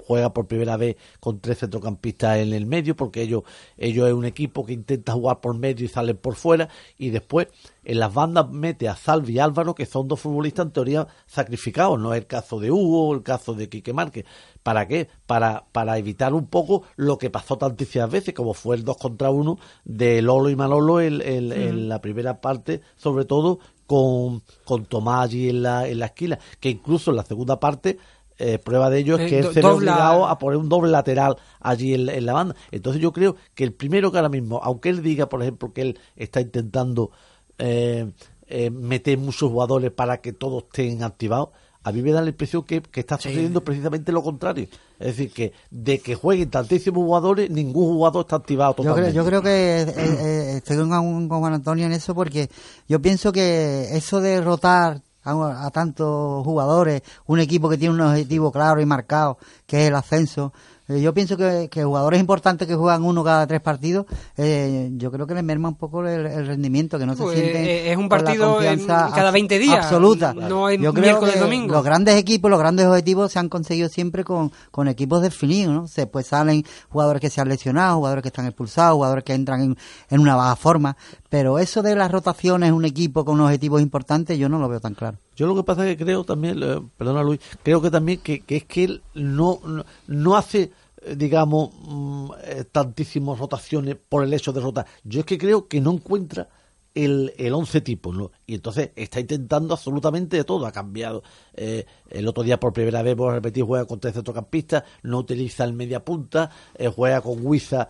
Juega 0.06 0.33
por 0.33 0.47
primera 0.47 0.77
vez 0.77 0.97
con 1.19 1.39
tres 1.39 1.59
centrocampistas 1.59 2.38
en 2.38 2.53
el 2.53 2.65
medio, 2.65 2.95
porque 2.95 3.21
ellos, 3.21 3.44
ellos 3.77 4.07
es 4.07 4.13
un 4.13 4.25
equipo 4.25 4.65
que 4.65 4.74
intenta 4.74 5.13
jugar 5.13 5.41
por 5.41 5.57
medio 5.57 5.85
y 5.85 5.89
salen 5.89 6.18
por 6.18 6.35
fuera, 6.35 6.69
y 6.97 7.09
después 7.09 7.47
en 7.83 8.00
las 8.00 8.13
bandas 8.13 8.50
mete 8.50 8.88
a 8.88 8.95
Salvi 8.95 9.33
y 9.33 9.39
Álvaro, 9.39 9.75
que 9.75 9.85
son 9.85 10.07
dos 10.07 10.21
futbolistas 10.21 10.68
en 10.68 10.71
teoría 10.71 11.07
sacrificados, 11.25 12.00
no 12.00 12.13
es 12.13 12.19
el 12.19 12.27
caso 12.27 12.59
de 12.59 12.71
Hugo, 12.71 13.13
el 13.13 13.24
caso 13.24 13.53
de 13.53 13.68
Quique 13.68 13.94
Márquez. 13.94 14.25
¿Para 14.62 14.88
qué? 14.88 15.09
Para, 15.25 15.65
para 15.71 15.97
evitar 15.97 16.33
un 16.33 16.47
poco 16.47 16.83
lo 16.95 17.18
que 17.18 17.29
pasó 17.29 17.57
tantísimas 17.57 18.09
veces, 18.09 18.33
como 18.33 18.53
fue 18.53 18.77
el 18.77 18.83
2 18.86 18.97
contra 18.97 19.29
1 19.29 19.57
de 19.83 20.21
Lolo 20.21 20.50
y 20.50 20.56
Manolo 20.56 21.01
en, 21.01 21.21
en 21.21 21.89
la 21.89 22.00
primera 22.00 22.39
parte, 22.39 22.81
sobre 22.95 23.25
todo 23.25 23.59
con, 23.85 24.41
con 24.65 24.85
Tomás 24.85 25.25
allí 25.25 25.50
en 25.50 25.63
la, 25.63 25.88
en 25.88 26.00
la 26.00 26.07
esquina, 26.07 26.39
que 26.59 26.69
incluso 26.69 27.12
en 27.12 27.18
la 27.18 27.24
segunda 27.24 27.59
parte 27.59 27.97
eh, 28.39 28.57
prueba 28.57 28.89
de 28.89 29.00
ello 29.00 29.18
es 29.18 29.30
que 29.30 29.39
él 29.39 29.53
se 29.53 29.62
ve 29.62 29.68
obligado 29.68 30.25
a 30.27 30.39
poner 30.39 30.57
un 30.57 30.68
doble 30.68 30.91
lateral 30.91 31.38
allí 31.59 31.94
en, 31.94 32.25
la 32.25 32.33
banda. 32.33 32.56
Entonces 32.71 33.01
yo 33.01 33.13
creo 33.13 33.35
que 33.53 33.63
el 33.63 33.74
primero 33.74 34.12
que 34.12 34.18
ahora 34.18 34.30
mismo, 34.30 34.59
aunque 34.63 34.89
él 34.89 35.03
diga, 35.03 35.30
por 35.30 35.41
ejemplo, 35.41 35.71
que 35.71 35.81
él 35.81 36.00
está 36.15 36.41
intentando 36.41 37.12
eh, 37.59 38.12
eh, 38.47 38.69
meter 38.69 39.18
muchos 39.18 39.51
jugadores 39.51 39.91
para 39.91 40.18
que 40.18 40.33
todos 40.33 40.63
estén 40.63 41.03
activados, 41.03 41.50
a 41.83 41.91
mí 41.91 42.01
me 42.01 42.12
da 42.12 42.21
la 42.21 42.30
impresión 42.30 42.63
que, 42.63 42.81
está 42.94 43.18
sucediendo 43.18 43.62
precisamente 43.63 44.12
lo 44.12 44.24
contrario. 44.24 44.68
Es 45.00 45.18
decir, 45.18 45.31
que 45.31 45.53
de 45.69 46.00
que 46.00 46.15
jueguen 46.15 46.50
tantísimos 46.50 47.03
jugadores, 47.03 47.50
ningún 47.50 47.94
jugador 47.94 48.21
está 48.21 48.38
activado 48.38 48.74
totalmente. 48.74 49.13
Yo 49.13 49.25
creo, 49.25 49.41
que 49.41 49.81
eh, 49.81 49.94
eh, 49.97 50.53
estoy 50.57 50.77
con, 50.77 51.27
con 51.27 51.39
Juan 51.39 51.53
Antonio 51.53 51.85
en 51.85 51.91
eso 51.91 52.15
porque 52.15 52.50
yo 52.88 53.01
pienso 53.01 53.31
que 53.31 53.89
eso 53.91 54.21
de 54.21 54.39
rotar 54.39 55.01
a, 55.24 55.65
a, 55.65 55.71
tantos 55.71 56.44
jugadores, 56.45 57.01
un 57.25 57.39
equipo 57.39 57.69
que 57.69 57.77
tiene 57.77 57.94
un 57.94 58.01
objetivo 58.01 58.51
claro 58.51 58.79
y 58.81 58.86
marcado, 58.86 59.38
que 59.65 59.81
es 59.81 59.88
el 59.89 59.95
ascenso, 59.95 60.53
eh, 60.89 61.01
yo 61.01 61.13
pienso 61.13 61.38
que, 61.38 61.69
jugadores 61.83 62.19
importantes 62.19 62.68
que 62.68 62.75
juegan 62.75 63.03
uno 63.03 63.24
cada 63.24 63.47
tres 63.47 63.62
partidos, 63.62 64.06
eh, 64.35 64.89
yo 64.94 65.12
creo 65.12 65.25
que 65.25 65.33
les 65.33 65.44
merma 65.44 65.69
un 65.69 65.75
poco 65.75 66.06
el, 66.06 66.45
rendimiento, 66.45 67.00
que 67.00 67.06
no 67.06 67.15
se 67.15 67.24
pues, 67.24 67.39
sienten. 67.39 67.65
Eh, 67.65 67.91
es 67.91 67.97
un 67.97 68.09
partido 68.09 68.57
cada 68.97 69.31
20 69.31 69.59
días. 69.59 69.85
Absoluta. 69.85 70.33
No 70.33 70.68
hay 70.68 70.77
yo 70.77 70.94
creo 70.94 71.21
que 71.21 71.39
domingo. 71.39 71.74
Los 71.74 71.83
grandes 71.83 72.18
equipos, 72.18 72.51
los 72.51 72.59
grandes 72.59 72.85
objetivos 72.85 73.31
se 73.31 73.39
han 73.39 73.47
conseguido 73.47 73.88
siempre 73.88 74.24
con, 74.24 74.51
con 74.71 74.88
equipos 74.89 75.21
definidos, 75.21 75.74
¿no? 75.74 75.88
Se, 75.88 76.06
pues 76.06 76.27
salen 76.27 76.65
jugadores 76.89 77.21
que 77.21 77.29
se 77.29 77.39
han 77.39 77.47
lesionado, 77.47 77.97
jugadores 77.97 78.21
que 78.21 78.29
están 78.29 78.45
expulsados, 78.45 78.95
jugadores 78.95 79.24
que 79.24 79.33
entran 79.33 79.62
en, 79.62 79.77
en 80.09 80.19
una 80.19 80.36
baja 80.36 80.56
forma. 80.57 80.97
Pero 81.33 81.57
eso 81.57 81.81
de 81.81 81.95
las 81.95 82.12
rotaciones, 82.12 82.71
un 82.71 82.85
equipo 82.85 83.25
con 83.25 83.41
objetivos 83.41 83.81
importantes, 83.81 84.38
yo 84.38 84.50
no 84.50 84.59
lo 84.59 84.69
veo 84.69 84.80
tan 84.80 84.94
claro. 84.94 85.18
Yo 85.35 85.47
lo 85.47 85.56
que 85.56 85.63
pasa 85.63 85.89
es 85.89 85.98
que 85.98 86.03
creo 86.03 86.24
también, 86.24 86.60
perdona 86.96 87.24
Luis, 87.24 87.39
creo 87.63 87.81
que 87.81 87.89
también 87.89 88.19
que, 88.19 88.43
es 88.48 88.65
que 88.65 88.84
él 88.84 89.01
no, 89.15 89.60
no, 90.05 90.38
hace 90.38 90.69
eh, 91.01 91.15
digamos, 91.15 91.72
mm, 91.88 92.31
eh, 92.43 92.65
tantísimas 92.72 93.39
rotaciones 93.39 93.96
por 93.96 94.24
el 94.24 94.31
hecho 94.31 94.53
de 94.53 94.62
rotar. 94.62 94.86
Yo 95.03 95.22
es 95.22 95.25
que 95.25 95.39
creo 95.39 95.67
que 95.67 95.81
no 95.81 95.93
encuentra 95.93 96.50
el, 96.93 97.34
el 97.39 97.51
once 97.55 97.81
tipo, 97.81 98.13
¿no? 98.13 98.29
Y 98.46 98.53
entonces 98.53 98.91
está 98.96 99.19
intentando 99.19 99.74
absolutamente 99.74 100.38
de 100.38 100.43
todo. 100.43 100.67
Ha 100.67 100.72
cambiado. 100.72 101.24
Eh, 101.55 101.88
el 102.12 102.27
otro 102.27 102.43
día 102.43 102.60
por 102.60 102.74
primera 102.74 103.01
vez, 103.01 103.17
a 103.19 103.31
repetir, 103.31 103.63
juega 103.63 103.86
con 103.86 104.00
tres 104.00 104.13
centrocampistas, 104.13 104.84
no 105.01 105.17
utiliza 105.17 105.63
el 105.63 105.74
media 105.74 106.05
punta, 106.05 106.51
juega 106.96 107.22
con 107.22 107.43
Huiza. 107.43 107.89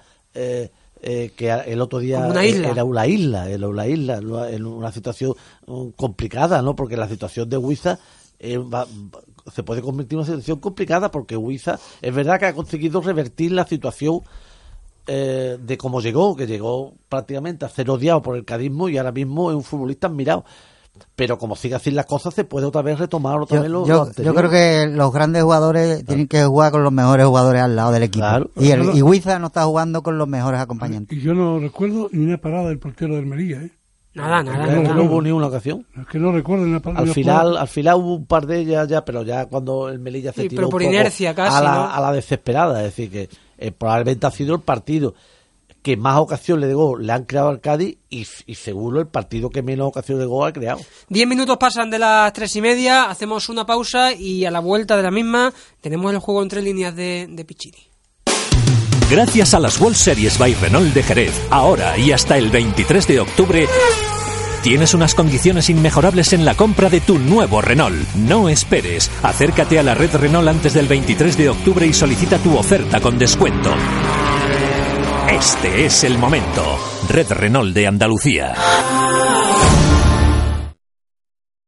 Eh, 1.05 1.33
que 1.36 1.51
el 1.51 1.81
otro 1.81 2.00
día 2.00 2.19
era 2.19 2.86
una 2.86 3.05
isla, 3.05 3.50
era 3.50 3.67
una 3.67 3.86
isla, 3.86 4.19
en 4.19 4.65
una 4.65 4.89
situación 4.89 5.36
mm, 5.67 5.89
complicada, 5.98 6.62
¿no? 6.62 6.77
Porque 6.77 6.95
la 6.95 7.10
situación 7.10 7.50
de 7.50 7.57
Huiza 7.57 8.00
eh, 8.39 8.57
se 9.53 9.63
puede 9.63 9.81
convertir 9.81 10.13
en 10.13 10.19
una 10.19 10.25
situación 10.25 10.62
complicada 10.62 11.12
porque 11.12 11.36
Huiza 11.36 11.77
es 12.01 12.15
verdad 12.15 12.39
que 12.39 12.45
ha 12.45 12.53
conseguido 12.53 13.01
revertir 13.01 13.51
la 13.51 13.67
situación 13.67 14.22
eh, 15.05 15.57
de 15.62 15.77
cómo 15.77 16.00
llegó, 16.00 16.38
que 16.38 16.48
llegó 16.48 16.93
prácticamente 17.10 17.65
a 17.65 17.69
ser 17.69 17.89
odiado 17.89 18.22
por 18.22 18.38
el 18.38 18.45
cadismo 18.45 18.88
y 18.88 18.98
ahora 18.98 19.12
mismo 19.12 19.51
es 19.51 19.57
un 19.57 19.63
futbolista 19.63 20.07
admirado 20.07 20.45
pero 21.16 21.38
como 21.38 21.56
sigue 21.56 21.76
así 21.76 21.92
las 21.92 22.06
cosas 22.06 22.34
se 22.34 22.44
puede 22.44 22.66
otra 22.66 22.82
vez 22.82 23.00
retomar 23.00 23.40
otra 23.40 23.62
vez 23.62 23.70
lo, 23.70 23.86
yo, 23.86 24.12
yo, 24.12 24.34
creo 24.34 24.50
que 24.50 24.88
los 24.88 25.12
grandes 25.12 25.44
jugadores 25.44 26.06
tienen 26.06 26.28
que 26.28 26.44
jugar 26.44 26.72
con 26.72 26.84
los 26.84 26.92
mejores 26.92 27.26
jugadores 27.26 27.62
al 27.62 27.76
lado 27.76 27.92
del 27.92 28.04
equipo. 28.04 28.26
Y, 28.56 28.72
el, 28.72 28.82
y 28.96 29.02
no 29.02 29.48
está 29.48 29.66
jugando 29.66 30.04
con 30.04 30.18
los 30.18 30.28
mejores 30.28 30.60
acompañantes. 30.60 31.18
Y 31.18 31.22
yo 31.22 31.34
no 31.34 31.60
recuerdo 31.60 32.10
ni 32.12 32.26
una 32.26 32.38
parada 32.38 32.70
del 32.70 32.80
portero 32.80 33.16
del 33.16 33.26
Merilla 33.26 33.64
¿eh? 33.64 33.72
Nada, 34.16 34.44
nada, 34.44 34.94
no, 34.94 35.04
hubo 35.06 35.22
ni 35.24 35.32
una 35.32 35.48
ocasión. 35.48 35.88
Es 36.00 36.06
que 36.06 36.20
no 36.20 36.32
recuerdo 36.32 36.66
una 36.66 36.80
parada. 36.80 37.02
Al 37.02 37.10
final, 37.10 37.58
al 37.58 37.68
final 37.68 37.96
hubo 37.96 38.16
un 38.16 38.28
par 38.28 38.46
de 38.46 38.60
ellas 38.60 38.88
ya, 38.88 39.04
pero 39.04 39.24
ya 39.24 39.48
cuando 39.48 39.90
el 39.90 39.98
Melilla 39.98 40.32
se 40.32 40.48
tiró 40.48 40.70
inercia 40.80 41.34
casi, 41.34 41.58
a, 41.58 41.62
la, 41.64 41.86
a 41.88 42.00
la 42.00 42.12
desesperada, 42.12 42.78
es 42.86 42.96
decir 42.96 43.10
que 43.10 43.30
eh, 43.58 43.72
probablemente 43.72 44.28
ha 44.28 44.32
sido 44.32 44.54
el 44.54 44.62
partido 44.62 45.16
que 45.84 45.98
más 45.98 46.18
ocasiones 46.18 46.68
de 46.68 46.74
gol 46.74 47.06
le 47.06 47.13
han 47.13 47.25
creado 47.25 47.50
al 47.50 47.62
Cádiz 47.62 47.98
y, 48.10 48.25
seguro 48.56 49.02
el 49.02 49.08
partido 49.08 49.50
que 49.50 49.62
menos 49.62 49.88
ocasiones 49.88 50.22
de 50.22 50.28
gol 50.28 50.48
ha 50.48 50.54
creado. 50.54 50.80
Diez 51.10 51.28
minutos 51.28 51.58
pasan 51.58 51.92
de 51.92 52.00
las 52.00 52.32
tres 52.34 52.56
y 52.56 52.62
media, 52.62 53.04
hacemos 53.04 53.50
una 53.50 53.66
pausa 53.66 54.13
y 54.13 54.46
a 54.46 54.52
la 54.52 54.60
vuelta 54.60 54.98
de 54.98 55.04
la 55.04 55.12
misma 55.12 55.54
tenemos 55.82 56.12
el 56.13 56.20
juego 56.20 56.42
entre 56.42 56.62
líneas 56.62 56.96
de, 56.96 57.28
de 57.30 57.46
Pichini. 57.46 57.90
Gracias 59.12 59.54
a 59.54 59.60
las 59.60 59.80
World 59.80 59.98
Series 59.98 60.40
by 60.40 60.54
Renault 60.56 60.94
de 60.94 61.04
Jerez, 61.04 61.48
ahora 61.52 61.98
y 61.98 62.12
hasta 62.12 62.38
el 62.38 62.50
23 62.50 63.08
de 63.08 63.20
octubre, 63.20 63.68
Tienes 64.63 64.94
unas 64.94 65.13
condiciones 65.13 65.70
inmejorables 65.70 66.32
en 66.32 66.46
la 66.46 66.56
compra 66.56 66.90
de 66.90 67.02
tu 67.02 67.20
nuevo 67.20 67.62
Renault. 67.62 67.98
No 68.16 68.48
esperes. 68.48 69.12
Acércate 69.22 69.78
a 69.78 69.84
la 69.84 69.94
red 69.94 70.16
Renault 70.16 70.48
antes 70.48 70.74
del 70.74 70.88
23 70.88 71.36
de 71.36 71.50
octubre 71.50 71.86
y 71.86 71.92
solicita 71.92 72.38
tu 72.38 72.56
oferta 72.56 73.02
con 73.02 73.20
descuento. 73.20 73.72
Este 75.30 75.86
es 75.86 76.03
el 76.03 76.18
momento. 76.18 76.77
Red 77.10 77.32
Renault 77.32 77.74
de 77.74 77.88
Andalucía. 77.88 78.53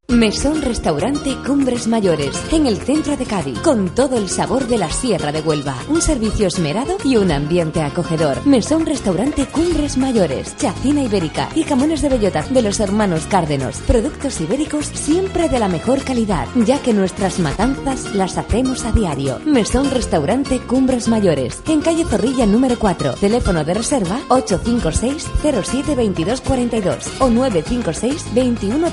Mesón 0.08 0.62
Restaurante 0.62 1.36
Cumbres 1.44 1.88
Mayores, 1.88 2.40
en 2.52 2.66
el 2.66 2.76
centro 2.76 3.16
de 3.16 3.26
Cádiz, 3.26 3.58
con 3.58 3.92
todo 3.92 4.16
el 4.16 4.28
sabor 4.28 4.68
de 4.68 4.78
la 4.78 4.88
Sierra 4.88 5.32
de 5.32 5.40
Huelva. 5.40 5.74
Un 5.88 6.00
servicio 6.00 6.46
esmerado 6.46 6.96
y 7.02 7.16
un 7.16 7.32
ambiente 7.32 7.82
acogedor. 7.82 8.46
Mesón 8.46 8.86
Restaurante 8.86 9.46
Cumbres 9.46 9.96
Mayores, 9.96 10.56
chacina 10.58 11.02
ibérica 11.02 11.48
y 11.56 11.64
jamones 11.64 12.02
de 12.02 12.08
bellota 12.08 12.42
de 12.48 12.62
los 12.62 12.78
hermanos 12.78 13.26
Cárdenos. 13.26 13.78
Productos 13.78 14.40
ibéricos 14.40 14.86
siempre 14.86 15.48
de 15.48 15.58
la 15.58 15.68
mejor 15.68 16.04
calidad, 16.04 16.46
ya 16.64 16.80
que 16.80 16.94
nuestras 16.94 17.40
matanzas 17.40 18.14
las 18.14 18.38
hacemos 18.38 18.84
a 18.84 18.92
diario. 18.92 19.40
Mesón 19.44 19.90
Restaurante 19.90 20.60
Cumbres 20.60 21.08
Mayores, 21.08 21.60
en 21.66 21.80
calle 21.80 22.04
Zorrilla 22.04 22.46
número 22.46 22.78
4. 22.78 23.14
Teléfono 23.14 23.64
de 23.64 23.74
reserva 23.74 24.20
856 24.28 25.26
07 25.42 25.96
2242 25.96 27.20
o 27.20 27.28
956 27.28 28.34
21 28.34 28.86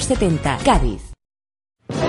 70. 0.00 0.49
Cádiz. 0.64 1.10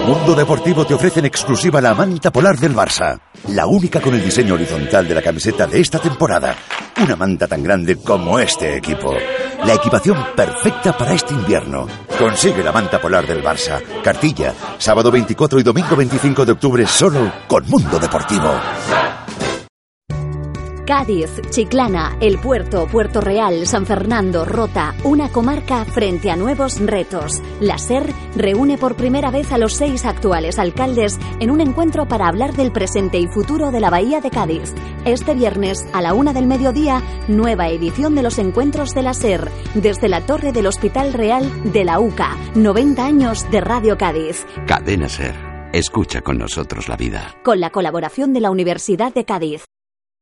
Mundo 0.05 0.35
Deportivo 0.35 0.85
te 0.85 0.93
ofrece 0.93 1.19
en 1.19 1.25
exclusiva 1.25 1.81
la 1.81 1.93
manta 1.93 2.31
polar 2.31 2.57
del 2.57 2.75
Barça, 2.75 3.19
la 3.49 3.65
única 3.67 3.99
con 3.99 4.13
el 4.13 4.23
diseño 4.23 4.55
horizontal 4.55 5.07
de 5.07 5.15
la 5.15 5.21
camiseta 5.21 5.67
de 5.67 5.79
esta 5.79 5.99
temporada. 5.99 6.55
Una 7.01 7.15
manta 7.15 7.47
tan 7.47 7.63
grande 7.63 7.95
como 7.97 8.39
este 8.39 8.77
equipo. 8.77 9.13
La 9.65 9.73
equipación 9.73 10.17
perfecta 10.35 10.97
para 10.97 11.13
este 11.13 11.33
invierno. 11.33 11.87
Consigue 12.17 12.63
la 12.63 12.71
manta 12.71 12.99
polar 12.99 13.25
del 13.27 13.43
Barça. 13.43 13.81
Cartilla, 14.03 14.53
sábado 14.77 15.11
24 15.11 15.59
y 15.59 15.63
domingo 15.63 15.95
25 15.95 16.45
de 16.45 16.51
octubre 16.51 16.87
solo 16.87 17.31
con 17.47 17.67
Mundo 17.69 17.99
Deportivo. 17.99 18.51
Cádiz, 20.91 21.39
Chiclana, 21.51 22.17
El 22.19 22.37
Puerto, 22.37 22.85
Puerto 22.85 23.21
Real, 23.21 23.65
San 23.65 23.85
Fernando, 23.85 24.43
Rota, 24.43 24.93
una 25.05 25.29
comarca 25.29 25.85
frente 25.85 26.29
a 26.29 26.35
nuevos 26.35 26.81
retos. 26.81 27.41
La 27.61 27.77
SER 27.77 28.13
reúne 28.35 28.77
por 28.77 28.97
primera 28.97 29.31
vez 29.31 29.53
a 29.53 29.57
los 29.57 29.71
seis 29.71 30.03
actuales 30.03 30.59
alcaldes 30.59 31.17
en 31.39 31.49
un 31.49 31.61
encuentro 31.61 32.09
para 32.09 32.27
hablar 32.27 32.51
del 32.57 32.73
presente 32.73 33.19
y 33.19 33.27
futuro 33.27 33.71
de 33.71 33.79
la 33.79 33.89
Bahía 33.89 34.19
de 34.19 34.31
Cádiz. 34.31 34.73
Este 35.05 35.33
viernes, 35.33 35.87
a 35.93 36.01
la 36.01 36.13
una 36.13 36.33
del 36.33 36.45
mediodía, 36.45 37.01
nueva 37.29 37.69
edición 37.69 38.13
de 38.13 38.23
los 38.23 38.37
encuentros 38.37 38.93
de 38.93 39.03
la 39.03 39.13
SER, 39.13 39.49
desde 39.75 40.09
la 40.09 40.25
torre 40.25 40.51
del 40.51 40.67
Hospital 40.67 41.13
Real 41.13 41.71
de 41.71 41.85
la 41.85 42.01
UCA. 42.01 42.35
90 42.55 43.05
años 43.05 43.49
de 43.49 43.61
Radio 43.61 43.97
Cádiz. 43.97 44.45
Cadena 44.67 45.07
SER. 45.07 45.35
Escucha 45.71 46.19
con 46.19 46.37
nosotros 46.37 46.89
la 46.89 46.97
vida. 46.97 47.33
Con 47.45 47.61
la 47.61 47.69
colaboración 47.69 48.33
de 48.33 48.41
la 48.41 48.51
Universidad 48.51 49.13
de 49.13 49.23
Cádiz. 49.23 49.63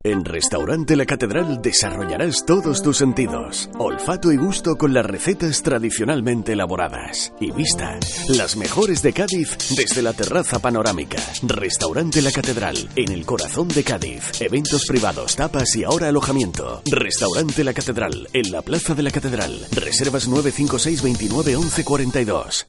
En 0.01 0.23
Restaurante 0.23 0.95
La 0.95 1.05
Catedral 1.05 1.61
desarrollarás 1.61 2.45
todos 2.45 2.81
tus 2.81 2.95
sentidos. 2.95 3.69
Olfato 3.77 4.31
y 4.31 4.37
gusto 4.37 4.77
con 4.77 4.93
las 4.93 5.05
recetas 5.05 5.61
tradicionalmente 5.61 6.53
elaboradas. 6.53 7.33
Y 7.41 7.51
vista, 7.51 7.99
las 8.29 8.55
mejores 8.55 9.01
de 9.01 9.11
Cádiz 9.11 9.57
desde 9.75 10.01
la 10.01 10.13
terraza 10.13 10.59
panorámica. 10.59 11.17
Restaurante 11.43 12.21
La 12.21 12.31
Catedral, 12.31 12.77
en 12.95 13.11
el 13.11 13.25
corazón 13.25 13.67
de 13.67 13.83
Cádiz. 13.83 14.39
Eventos 14.39 14.85
privados, 14.87 15.35
tapas 15.35 15.75
y 15.75 15.83
ahora 15.83 16.07
alojamiento. 16.07 16.81
Restaurante 16.89 17.65
La 17.65 17.73
Catedral, 17.73 18.29
en 18.31 18.53
la 18.53 18.61
Plaza 18.61 18.95
de 18.95 19.03
la 19.03 19.11
Catedral. 19.11 19.67
Reservas 19.73 20.29
956 20.29 21.03
29 21.03 21.57
11 21.57 21.83
42. 21.83 22.67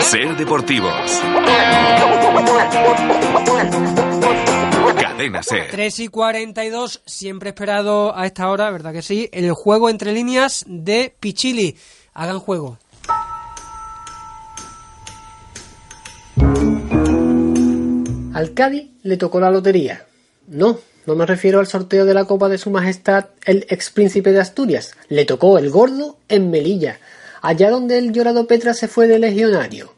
Ser 0.00 0.36
Deportivos. 0.38 1.20
Cadena 5.16 5.44
Ser. 5.44 5.68
3 5.70 6.00
y 6.00 6.08
42, 6.08 7.02
siempre 7.06 7.50
esperado 7.50 8.16
a 8.16 8.26
esta 8.26 8.50
hora, 8.50 8.72
¿verdad 8.72 8.92
que 8.92 9.00
sí? 9.00 9.28
El 9.30 9.52
juego 9.52 9.88
entre 9.88 10.12
líneas 10.12 10.64
de 10.66 11.14
Pichili. 11.20 11.76
Hagan 12.14 12.40
juego. 12.40 12.78
Al 18.34 18.54
Cádiz 18.54 18.90
le 19.04 19.16
tocó 19.16 19.38
la 19.38 19.52
lotería. 19.52 20.04
No, 20.48 20.80
no 21.06 21.14
me 21.14 21.26
refiero 21.26 21.60
al 21.60 21.68
sorteo 21.68 22.04
de 22.04 22.14
la 22.14 22.24
Copa 22.24 22.48
de 22.48 22.58
Su 22.58 22.70
Majestad 22.70 23.26
el 23.44 23.66
ex 23.68 23.90
príncipe 23.90 24.32
de 24.32 24.40
Asturias. 24.40 24.96
Le 25.08 25.24
tocó 25.24 25.58
el 25.58 25.70
gordo 25.70 26.18
en 26.28 26.50
Melilla, 26.50 26.98
allá 27.40 27.70
donde 27.70 27.98
el 27.98 28.12
llorado 28.12 28.48
Petra 28.48 28.74
se 28.74 28.88
fue 28.88 29.06
de 29.06 29.20
legionario. 29.20 29.94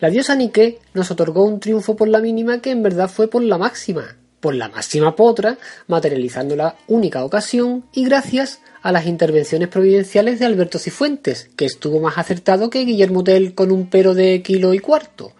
La 0.00 0.10
diosa 0.10 0.34
Nike 0.34 0.80
nos 0.92 1.12
otorgó 1.12 1.44
un 1.44 1.60
triunfo 1.60 1.94
por 1.94 2.08
la 2.08 2.18
mínima 2.18 2.60
que 2.60 2.72
en 2.72 2.82
verdad 2.82 3.08
fue 3.08 3.28
por 3.28 3.44
la 3.44 3.58
máxima, 3.58 4.16
por 4.40 4.54
la 4.54 4.68
máxima 4.68 5.14
potra, 5.14 5.58
materializando 5.86 6.56
la 6.56 6.76
única 6.88 7.24
ocasión 7.24 7.84
y 7.92 8.04
gracias 8.04 8.60
a 8.82 8.92
las 8.92 9.06
intervenciones 9.06 9.68
providenciales 9.68 10.38
de 10.38 10.46
Alberto 10.46 10.78
Cifuentes, 10.78 11.50
que 11.56 11.66
estuvo 11.66 12.00
más 12.00 12.18
acertado 12.18 12.70
que 12.70 12.84
Guillermo 12.84 13.22
Tell 13.22 13.54
con 13.54 13.70
un 13.70 13.88
pero 13.88 14.14
de 14.14 14.42
kilo 14.42 14.74
y 14.74 14.78
cuarto. 14.78 15.32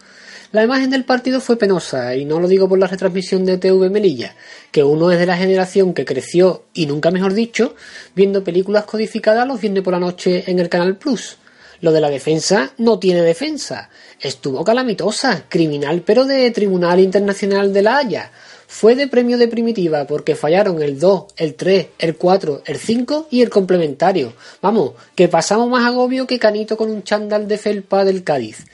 La 0.51 0.63
imagen 0.63 0.89
del 0.89 1.05
partido 1.05 1.39
fue 1.39 1.57
penosa, 1.57 2.13
y 2.15 2.25
no 2.25 2.39
lo 2.41 2.47
digo 2.47 2.67
por 2.67 2.77
la 2.77 2.87
retransmisión 2.87 3.45
de 3.45 3.57
TV 3.57 3.89
Melilla, 3.89 4.35
que 4.71 4.83
uno 4.83 5.09
es 5.09 5.17
de 5.17 5.25
la 5.25 5.37
generación 5.37 5.93
que 5.93 6.03
creció, 6.03 6.65
y 6.73 6.87
nunca 6.87 7.09
mejor 7.09 7.33
dicho, 7.33 7.73
viendo 8.15 8.43
películas 8.43 8.83
codificadas 8.83 9.47
los 9.47 9.61
viernes 9.61 9.81
por 9.81 9.93
la 9.93 9.99
noche 9.99 10.43
en 10.47 10.59
el 10.59 10.67
Canal 10.67 10.97
Plus. 10.97 11.37
Lo 11.79 11.91
de 11.91 12.01
la 12.01 12.09
defensa 12.09 12.73
no 12.77 12.99
tiene 12.99 13.21
defensa. 13.21 13.89
Estuvo 14.19 14.63
calamitosa, 14.63 15.45
criminal 15.49 16.03
pero 16.05 16.25
de 16.25 16.51
Tribunal 16.51 16.99
Internacional 16.99 17.73
de 17.73 17.81
la 17.81 17.97
Haya. 17.97 18.31
Fue 18.73 18.95
de 18.95 19.07
premio 19.07 19.37
de 19.37 19.49
primitiva 19.49 20.07
porque 20.07 20.33
fallaron 20.33 20.81
el 20.81 20.97
2, 20.97 21.25
el 21.35 21.55
3, 21.55 21.87
el 21.99 22.15
4, 22.15 22.63
el 22.65 22.77
5 22.77 23.27
y 23.29 23.41
el 23.41 23.49
complementario. 23.49 24.33
Vamos, 24.61 24.93
que 25.13 25.27
pasamos 25.27 25.69
más 25.69 25.85
agobio 25.85 26.25
que 26.25 26.39
Canito 26.39 26.77
con 26.77 26.89
un 26.89 27.03
chándal 27.03 27.49
de 27.49 27.57
felpa 27.57 28.05
del 28.05 28.23
Cádiz. 28.23 28.65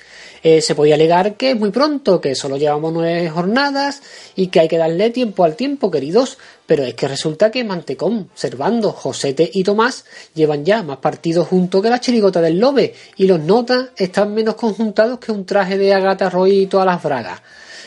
Eh, 0.43 0.61
se 0.61 0.75
podía 0.75 0.95
alegar 0.95 1.35
que 1.35 1.49
es 1.49 1.59
muy 1.59 1.71
pronto, 1.71 2.21
que 2.21 2.35
solo 2.35 2.57
llevamos 2.57 2.93
nueve 2.93 3.27
jornadas 3.27 4.03
y 4.35 4.47
que 4.47 4.59
hay 4.59 4.67
que 4.67 4.77
darle 4.77 5.09
tiempo 5.09 5.43
al 5.43 5.55
tiempo, 5.55 5.89
queridos, 5.89 6.37
pero 6.67 6.83
es 6.83 6.93
que 6.93 7.07
resulta 7.07 7.49
que 7.49 7.63
Mantecón, 7.63 8.29
Servando, 8.35 8.91
Josete 8.91 9.49
y 9.51 9.63
Tomás 9.63 10.05
llevan 10.35 10.63
ya 10.63 10.83
más 10.83 10.97
partidos 10.97 11.47
juntos 11.47 11.81
que 11.81 11.89
la 11.89 11.99
chirigota 11.99 12.39
del 12.39 12.59
Lobe 12.59 12.93
y 13.17 13.25
los 13.25 13.39
notas 13.39 13.89
están 13.97 14.33
menos 14.35 14.55
conjuntados 14.55 15.17
que 15.17 15.31
un 15.31 15.43
traje 15.43 15.77
de 15.77 15.91
Agata 15.91 16.29
Roy 16.29 16.59
y 16.59 16.67
todas 16.67 16.85
las 16.85 17.01
bragas. 17.01 17.41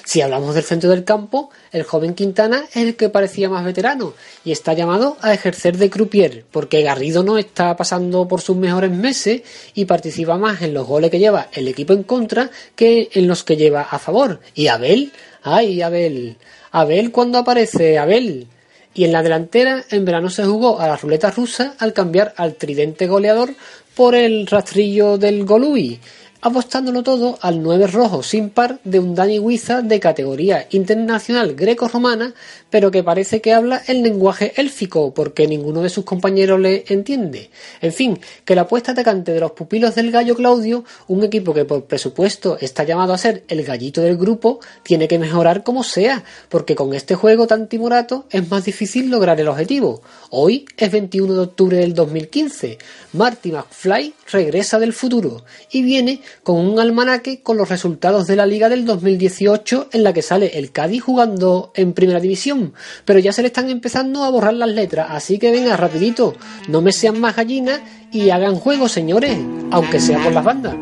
Si 0.04 0.20
hablamos 0.20 0.54
del 0.54 0.64
centro 0.64 0.90
del 0.90 1.04
campo, 1.04 1.50
el 1.72 1.82
joven 1.82 2.14
Quintana 2.14 2.64
es 2.70 2.76
el 2.76 2.96
que 2.96 3.08
parecía 3.08 3.48
más 3.48 3.64
veterano 3.64 4.14
y 4.44 4.52
está 4.52 4.72
llamado 4.72 5.16
a 5.20 5.32
ejercer 5.34 5.76
de 5.76 5.90
croupier, 5.90 6.44
porque 6.50 6.82
Garrido 6.82 7.22
no 7.22 7.38
está 7.38 7.76
pasando 7.76 8.26
por 8.26 8.40
sus 8.40 8.56
mejores 8.56 8.90
meses 8.90 9.42
y 9.74 9.84
participa 9.84 10.38
más 10.38 10.62
en 10.62 10.74
los 10.74 10.86
goles 10.86 11.10
que 11.10 11.18
lleva 11.18 11.48
el 11.52 11.68
equipo 11.68 11.92
en 11.92 12.02
contra 12.02 12.50
que 12.74 13.10
en 13.12 13.28
los 13.28 13.44
que 13.44 13.56
lleva 13.56 13.82
a 13.82 13.98
favor. 13.98 14.40
Y 14.54 14.68
Abel, 14.68 15.12
ay 15.42 15.82
Abel, 15.82 16.36
Abel 16.70 17.10
cuando 17.12 17.38
aparece, 17.38 17.98
Abel. 17.98 18.46
Y 18.92 19.04
en 19.04 19.12
la 19.12 19.22
delantera, 19.22 19.84
en 19.90 20.04
verano 20.04 20.30
se 20.30 20.44
jugó 20.44 20.80
a 20.80 20.88
la 20.88 20.96
ruleta 20.96 21.30
rusa 21.30 21.74
al 21.78 21.92
cambiar 21.92 22.34
al 22.36 22.56
tridente 22.56 23.06
goleador 23.06 23.54
por 23.94 24.16
el 24.16 24.46
rastrillo 24.46 25.16
del 25.16 25.44
Golui 25.44 26.00
apostándolo 26.42 27.02
todo 27.02 27.38
al 27.42 27.62
9 27.62 27.86
rojo 27.86 28.22
sin 28.22 28.50
par 28.50 28.80
de 28.84 28.98
un 28.98 29.14
Dani 29.14 29.38
Huiza 29.38 29.82
de 29.82 30.00
categoría 30.00 30.66
internacional 30.70 31.54
greco-romana, 31.54 32.34
pero 32.70 32.90
que 32.90 33.02
parece 33.02 33.40
que 33.40 33.52
habla 33.52 33.82
el 33.86 34.02
lenguaje 34.02 34.52
élfico 34.56 35.12
porque 35.12 35.46
ninguno 35.46 35.82
de 35.82 35.90
sus 35.90 36.04
compañeros 36.04 36.60
le 36.60 36.84
entiende. 36.88 37.50
En 37.80 37.92
fin, 37.92 38.20
que 38.44 38.54
la 38.54 38.62
apuesta 38.62 38.92
atacante 38.92 39.32
de 39.32 39.40
los 39.40 39.52
pupilos 39.52 39.94
del 39.94 40.10
gallo 40.10 40.34
Claudio, 40.34 40.84
un 41.08 41.24
equipo 41.24 41.52
que 41.52 41.64
por 41.64 41.84
presupuesto 41.84 42.56
está 42.60 42.84
llamado 42.84 43.12
a 43.12 43.18
ser 43.18 43.44
el 43.48 43.62
gallito 43.64 44.00
del 44.00 44.16
grupo, 44.16 44.60
tiene 44.82 45.08
que 45.08 45.18
mejorar 45.18 45.62
como 45.62 45.82
sea, 45.82 46.24
porque 46.48 46.74
con 46.74 46.94
este 46.94 47.14
juego 47.14 47.46
tan 47.46 47.68
timorato 47.68 48.26
es 48.30 48.48
más 48.50 48.64
difícil 48.64 49.10
lograr 49.10 49.38
el 49.40 49.48
objetivo. 49.48 50.02
Hoy 50.30 50.64
es 50.76 50.90
21 50.90 51.34
de 51.34 51.40
octubre 51.40 51.76
del 51.76 51.94
2015. 51.94 52.78
Marty 53.12 53.52
McFly 53.52 54.14
regresa 54.32 54.78
del 54.78 54.92
futuro 54.92 55.44
y 55.70 55.82
viene 55.82 56.22
con 56.42 56.56
un 56.56 56.80
almanaque 56.80 57.42
con 57.42 57.56
los 57.56 57.68
resultados 57.68 58.26
de 58.26 58.36
la 58.36 58.46
liga 58.46 58.68
del 58.68 58.84
2018 58.84 59.88
en 59.92 60.02
la 60.02 60.12
que 60.12 60.22
sale 60.22 60.58
el 60.58 60.72
Cádiz 60.72 61.02
jugando 61.02 61.72
en 61.74 61.92
primera 61.92 62.20
división 62.20 62.74
pero 63.04 63.18
ya 63.18 63.32
se 63.32 63.42
le 63.42 63.48
están 63.48 63.70
empezando 63.70 64.24
a 64.24 64.30
borrar 64.30 64.54
las 64.54 64.68
letras, 64.68 65.08
así 65.10 65.38
que 65.38 65.50
venga, 65.50 65.76
rapidito, 65.76 66.34
no 66.68 66.80
me 66.80 66.92
sean 66.92 67.20
más 67.20 67.36
gallinas 67.36 67.80
y 68.12 68.30
hagan 68.30 68.56
juego, 68.56 68.88
señores, 68.88 69.38
aunque 69.70 70.00
sea 70.00 70.22
por 70.22 70.32
las 70.32 70.44
bandas. 70.44 70.74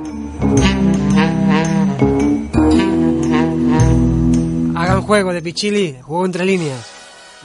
Hagan 4.75 5.03
juego 5.03 5.33
de 5.33 5.43
Pichili, 5.43 5.97
juego 6.03 6.27
entre 6.27 6.45
líneas. 6.45 6.87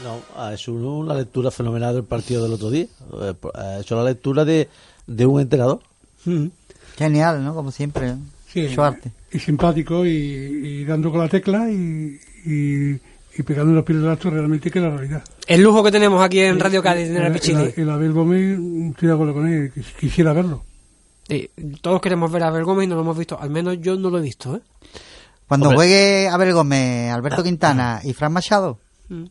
No, 0.04 0.52
hecho 0.52 0.74
una 0.74 1.14
lectura 1.14 1.52
fenomenal 1.52 1.94
del 1.94 2.04
partido 2.04 2.44
del 2.44 2.54
otro 2.54 2.70
día. 2.70 2.88
Eh, 3.22 3.34
ha 3.54 3.80
hecho 3.80 3.96
la 3.96 4.04
lectura 4.04 4.44
de, 4.44 4.70
de 5.08 5.26
un 5.26 5.40
entrenador. 5.40 5.80
Mm. 6.26 6.48
Genial, 6.98 7.44
¿no? 7.44 7.54
Como 7.54 7.72
siempre. 7.72 8.16
Sí, 8.52 8.68
y 9.32 9.40
simpático 9.40 10.06
y, 10.06 10.86
dando 10.86 11.10
con 11.10 11.20
la 11.20 11.28
tecla 11.28 11.70
y, 11.70 12.20
y, 12.46 13.44
pegando 13.44 13.74
los 13.74 13.84
pies 13.84 14.00
del 14.00 14.12
acto 14.12 14.30
realmente 14.30 14.70
que 14.70 14.78
es 14.78 14.86
la 14.86 14.92
realidad. 14.92 15.24
El 15.48 15.62
lujo 15.62 15.84
que 15.84 15.92
tenemos 15.92 16.24
aquí 16.24 16.40
en 16.40 16.60
Radio 16.60 16.84
Cádiz 16.84 17.08
tener 17.08 17.26
a 17.26 17.34
Pichili. 17.34 17.74
El, 17.76 17.90
Abel 17.90 18.14
Gómez, 18.14 18.60
estoy 18.92 19.08
de 19.08 19.14
acuerdo 19.14 19.34
con 19.34 19.48
él, 19.48 19.74
quisiera 20.00 20.34
verlo. 20.34 20.64
todos 21.82 22.00
queremos 22.00 22.32
ver 22.32 22.44
a 22.44 22.50
Abel 22.50 22.64
Gómez 22.64 22.86
y 22.86 22.90
no 22.90 22.96
lo 22.96 23.02
hemos 23.02 23.18
visto, 23.18 23.40
al 23.40 23.50
menos 23.50 23.80
yo 23.82 23.96
no 23.96 24.12
lo 24.12 24.20
he 24.20 24.22
visto. 24.22 24.56
¿eh? 24.56 24.62
Cuando 25.48 25.72
juegue 25.72 26.28
Abel 26.28 26.54
Gómez, 26.54 27.12
Alberto 27.12 27.42
ah. 27.42 27.44
Quintana 27.44 28.02
y 28.04 28.14
Fran 28.14 28.34
Machado, 28.34 28.78
mm. 29.10 29.26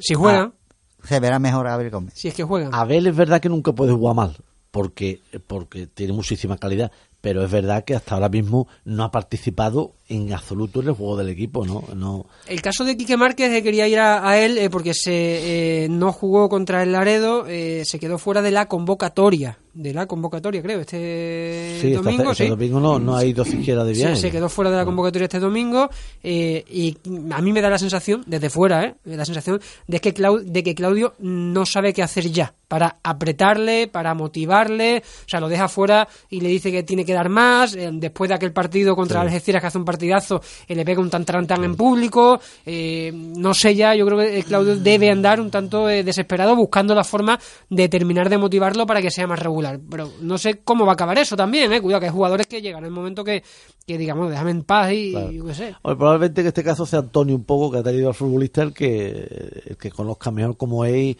si 0.00 0.14
juegan, 0.14 0.52
ah, 0.52 1.06
se 1.06 1.20
verá 1.20 1.38
mejor 1.38 1.68
a 1.68 1.74
Abel 1.74 1.90
Gómez. 1.90 2.14
Si 2.16 2.26
es 2.26 2.34
que 2.34 2.42
juegan. 2.42 2.74
Abel 2.74 3.06
es 3.06 3.14
verdad 3.14 3.40
que 3.40 3.48
nunca 3.48 3.72
puede 3.72 3.92
jugar 3.92 4.16
mal, 4.16 4.36
porque, 4.70 5.20
porque 5.46 5.86
tiene 5.86 6.12
muchísima 6.12 6.58
calidad, 6.58 6.92
pero 7.20 7.42
es 7.42 7.50
verdad 7.50 7.84
que 7.84 7.94
hasta 7.94 8.14
ahora 8.14 8.28
mismo 8.28 8.68
no 8.84 9.04
ha 9.04 9.10
participado 9.10 9.94
en 10.08 10.32
absoluto 10.32 10.80
en 10.80 10.88
el 10.88 10.94
juego 10.94 11.16
del 11.16 11.30
equipo, 11.30 11.66
¿no? 11.66 11.84
no... 11.94 12.26
El 12.46 12.62
caso 12.62 12.84
de 12.84 12.96
Quique 12.96 13.16
Márquez 13.16 13.52
eh, 13.52 13.62
quería 13.62 13.88
ir 13.88 13.98
a, 13.98 14.38
él 14.38 14.56
eh, 14.56 14.70
porque 14.70 14.94
se 14.94 15.84
eh, 15.84 15.88
no 15.88 16.12
jugó 16.12 16.48
contra 16.48 16.82
el 16.82 16.92
Laredo, 16.92 17.44
se 17.46 17.98
quedó 17.98 18.18
fuera 18.18 18.40
de 18.40 18.52
la 18.52 18.66
convocatoria, 18.66 19.58
de 19.74 19.92
la 19.92 20.06
convocatoria 20.06 20.62
creo, 20.62 20.80
este 20.80 21.92
domingo. 21.92 22.30
Este, 22.30 22.48
domingo 22.48 22.78
no, 22.78 22.98
no 23.00 23.16
ha 23.16 23.24
ido 23.24 23.44
siquiera 23.44 23.84
de 23.84 23.92
viaje. 23.92 24.16
se 24.16 24.30
quedó 24.30 24.48
fuera 24.48 24.70
de 24.70 24.76
la 24.76 24.84
convocatoria 24.84 25.24
este 25.24 25.40
domingo 25.40 25.90
y 26.22 26.96
a 27.32 27.40
mí 27.40 27.52
me 27.52 27.60
da 27.60 27.68
la 27.68 27.78
sensación, 27.78 28.22
desde 28.26 28.48
fuera, 28.48 28.84
¿eh? 28.84 28.94
la 29.04 29.24
sensación 29.24 29.60
de 29.88 30.00
que, 30.00 30.12
de 30.12 30.62
que 30.62 30.74
Claudio 30.74 31.14
no 31.18 31.66
sabe 31.66 31.92
qué 31.92 32.02
hacer 32.02 32.30
ya 32.30 32.54
para 32.68 32.98
apretarle, 33.02 33.88
para 33.88 34.14
motivarle, 34.14 35.02
o 35.04 35.28
sea, 35.28 35.40
lo 35.40 35.48
deja 35.48 35.68
fuera 35.68 36.08
y 36.30 36.40
le 36.40 36.48
dice 36.48 36.72
que 36.72 36.82
tiene 36.82 37.04
que 37.04 37.12
dar 37.12 37.28
más, 37.28 37.76
después 37.92 38.28
de 38.28 38.34
aquel 38.34 38.52
partido 38.52 38.96
contra 38.96 39.20
Algeciras 39.20 39.60
que 39.60 39.66
hace 39.68 39.78
un 39.78 39.84
partido 39.84 39.95
partidazo 39.96 40.40
eh, 40.68 40.74
le 40.74 40.84
pega 40.84 41.00
un 41.00 41.10
tan 41.10 41.24
tan 41.24 41.46
tan 41.46 41.64
en 41.64 41.74
público. 41.74 42.38
Eh, 42.64 43.10
no 43.12 43.54
sé 43.54 43.74
ya, 43.74 43.94
yo 43.94 44.06
creo 44.06 44.18
que 44.18 44.42
Claudio 44.42 44.76
debe 44.76 45.10
andar 45.10 45.40
un 45.40 45.50
tanto 45.50 45.88
eh, 45.88 46.02
desesperado 46.02 46.54
buscando 46.54 46.94
la 46.94 47.04
forma 47.04 47.38
de 47.70 47.88
terminar 47.88 48.28
de 48.28 48.38
motivarlo 48.38 48.86
para 48.86 49.00
que 49.00 49.10
sea 49.10 49.26
más 49.26 49.38
regular. 49.38 49.80
Pero 49.90 50.10
no 50.20 50.38
sé 50.38 50.60
cómo 50.62 50.84
va 50.84 50.92
a 50.92 50.94
acabar 50.94 51.18
eso 51.18 51.36
también, 51.36 51.72
eh. 51.72 51.80
Cuidado, 51.80 52.00
que 52.00 52.06
hay 52.06 52.12
jugadores 52.12 52.46
que 52.46 52.60
llegan 52.60 52.80
en 52.80 52.86
el 52.86 52.90
momento 52.90 53.24
que, 53.24 53.42
que 53.86 53.96
digamos, 53.96 54.30
déjame 54.30 54.50
en 54.50 54.62
paz 54.62 54.92
y, 54.92 55.12
yo 55.12 55.44
qué 55.46 55.54
sé. 55.54 55.74
probablemente 55.82 56.42
en 56.42 56.48
este 56.48 56.62
caso 56.62 56.84
sea 56.84 56.98
Antonio 56.98 57.34
un 57.34 57.44
poco 57.44 57.70
que 57.70 57.78
ha 57.78 57.82
tenido 57.82 58.08
al 58.08 58.14
futbolista 58.14 58.62
el 58.62 58.74
que, 58.74 59.62
el 59.66 59.76
que 59.76 59.90
conozca 59.90 60.30
mejor 60.30 60.56
cómo 60.56 60.84
es 60.84 61.16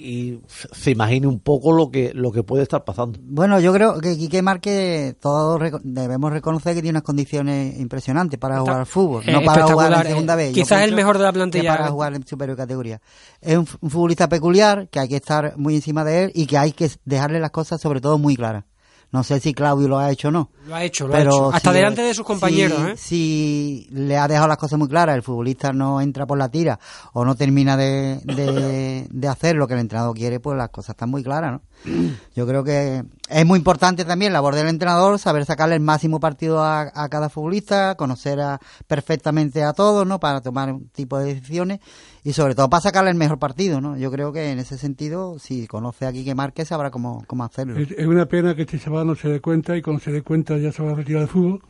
y 0.00 0.40
se 0.48 0.90
imagine 0.90 1.26
un 1.26 1.40
poco 1.40 1.72
lo 1.72 1.90
que 1.90 2.12
lo 2.14 2.32
que 2.32 2.42
puede 2.42 2.62
estar 2.62 2.84
pasando. 2.84 3.18
Bueno, 3.22 3.60
yo 3.60 3.72
creo 3.72 4.00
que 4.00 4.16
Quique 4.16 4.42
Márquez 4.42 5.16
todos 5.20 5.60
debemos 5.82 6.32
reconocer 6.32 6.74
que 6.74 6.82
tiene 6.82 6.96
unas 6.96 7.02
condiciones 7.02 7.78
impresionantes 7.78 8.38
para 8.38 8.60
jugar 8.60 8.80
al 8.80 8.86
fútbol, 8.86 9.24
no 9.26 9.42
para 9.42 9.66
jugar 9.66 9.92
en 9.92 10.12
segunda 10.12 10.36
vez. 10.36 10.52
Quizás 10.52 10.82
el 10.82 10.94
mejor 10.94 11.18
de 11.18 11.24
la 11.24 11.32
plantilla. 11.32 11.76
Para 11.76 11.88
jugar 11.88 12.14
en 12.14 12.26
superior 12.26 12.56
categoría. 12.56 13.00
Es 13.40 13.56
un, 13.56 13.66
futbolista 13.66 14.28
peculiar 14.28 14.88
que 14.88 15.00
hay 15.00 15.08
que 15.08 15.16
estar 15.16 15.54
muy 15.56 15.74
encima 15.74 16.04
de 16.04 16.24
él 16.24 16.32
y 16.34 16.46
que 16.46 16.56
hay 16.56 16.72
que 16.72 16.90
dejarle 17.04 17.40
las 17.40 17.50
cosas 17.50 17.80
sobre 17.80 18.00
todo 18.00 18.18
muy 18.18 18.36
claras. 18.36 18.64
No 19.12 19.24
sé 19.24 19.40
si 19.40 19.52
Claudio 19.54 19.88
lo 19.88 19.98
ha 19.98 20.10
hecho 20.10 20.28
o 20.28 20.30
no. 20.30 20.50
Lo 20.66 20.74
ha 20.74 20.84
hecho, 20.84 21.08
lo 21.08 21.14
ha 21.14 21.20
hecho. 21.20 21.52
Hasta 21.52 21.72
delante 21.72 22.02
de 22.02 22.14
sus 22.14 22.24
compañeros, 22.24 22.78
si, 22.78 22.86
¿eh? 22.86 22.96
Si 22.96 23.88
le 23.90 24.16
ha 24.16 24.28
dejado 24.28 24.46
las 24.46 24.56
cosas 24.56 24.78
muy 24.78 24.88
claras, 24.88 25.16
el 25.16 25.22
futbolista 25.22 25.72
no 25.72 26.00
entra 26.00 26.26
por 26.26 26.38
la 26.38 26.48
tira 26.48 26.78
o 27.12 27.24
no 27.24 27.34
termina 27.34 27.76
de, 27.76 28.20
de, 29.10 29.28
hacer 29.28 29.56
lo 29.56 29.66
que 29.66 29.74
el 29.74 29.80
entrenador 29.80 30.14
quiere, 30.16 30.38
pues 30.38 30.56
las 30.56 30.70
cosas 30.70 30.90
están 30.90 31.10
muy 31.10 31.24
claras, 31.24 31.52
¿no? 31.52 31.62
Yo 32.36 32.46
creo 32.46 32.64
que 32.64 33.02
es 33.28 33.46
muy 33.46 33.58
importante 33.58 34.04
también 34.04 34.32
la 34.32 34.38
labor 34.38 34.54
del 34.54 34.68
entrenador, 34.68 35.18
saber 35.18 35.44
sacarle 35.44 35.76
el 35.76 35.80
máximo 35.80 36.20
partido 36.20 36.62
a, 36.62 36.90
a 36.94 37.08
cada 37.08 37.28
futbolista, 37.28 37.94
conocer 37.94 38.40
a, 38.40 38.60
perfectamente 38.86 39.62
a 39.62 39.72
todos, 39.72 40.06
¿no? 40.06 40.20
Para 40.20 40.40
tomar 40.40 40.72
un 40.72 40.88
tipo 40.88 41.18
de 41.18 41.34
decisiones 41.34 41.80
y 42.22 42.32
sobre 42.32 42.54
todo 42.54 42.68
para 42.68 42.82
sacarle 42.82 43.10
el 43.10 43.16
mejor 43.16 43.38
partido, 43.38 43.80
¿no? 43.80 43.96
Yo 43.96 44.10
creo 44.10 44.32
que 44.32 44.50
en 44.50 44.58
ese 44.58 44.76
sentido, 44.76 45.38
si 45.38 45.66
conoce 45.66 46.06
aquí 46.06 46.24
que 46.24 46.34
Márquez, 46.34 46.68
sabrá 46.68 46.90
cómo, 46.90 47.24
cómo 47.26 47.44
hacerlo. 47.44 47.78
Es, 47.78 48.06
una 48.06 48.26
pena 48.26 48.54
que 48.54 48.62
este 48.62 48.78
chaval 48.78 49.06
no 49.06 49.14
se 49.14 49.28
dé 49.28 49.40
cuenta 49.40 49.76
y 49.76 49.82
cuando 49.82 50.02
se 50.02 50.12
dé 50.12 50.22
cuenta 50.22 50.58
ya 50.58 50.72
se 50.72 50.82
va 50.82 50.92
a 50.92 50.94
retirar 50.94 51.20
del 51.20 51.28
fútbol, 51.28 51.62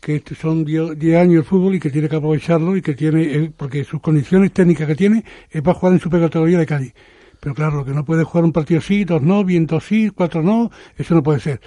que 0.00 0.22
son 0.38 0.64
10 0.64 1.16
años 1.16 1.38
el 1.38 1.44
fútbol 1.44 1.74
y 1.74 1.80
que 1.80 1.90
tiene 1.90 2.08
que 2.08 2.16
aprovecharlo 2.16 2.76
y 2.76 2.82
que 2.82 2.94
tiene, 2.94 3.52
porque 3.56 3.84
sus 3.84 4.00
condiciones 4.00 4.52
técnicas 4.52 4.86
que 4.86 4.94
tiene 4.94 5.24
es 5.50 5.62
para 5.62 5.74
jugar 5.74 5.94
en 5.94 6.00
supercategoría 6.00 6.58
de 6.58 6.66
Cádiz. 6.66 6.94
Pero 7.40 7.54
claro, 7.54 7.84
que 7.84 7.92
no 7.92 8.04
puede 8.04 8.24
jugar 8.24 8.44
un 8.44 8.52
partido 8.52 8.80
sí, 8.80 9.04
dos 9.04 9.22
no, 9.22 9.44
bien 9.44 9.66
dos 9.66 9.84
sí, 9.84 10.10
cuatro 10.10 10.42
no, 10.42 10.70
eso 10.96 11.14
no 11.14 11.22
puede 11.22 11.40
ser. 11.40 11.60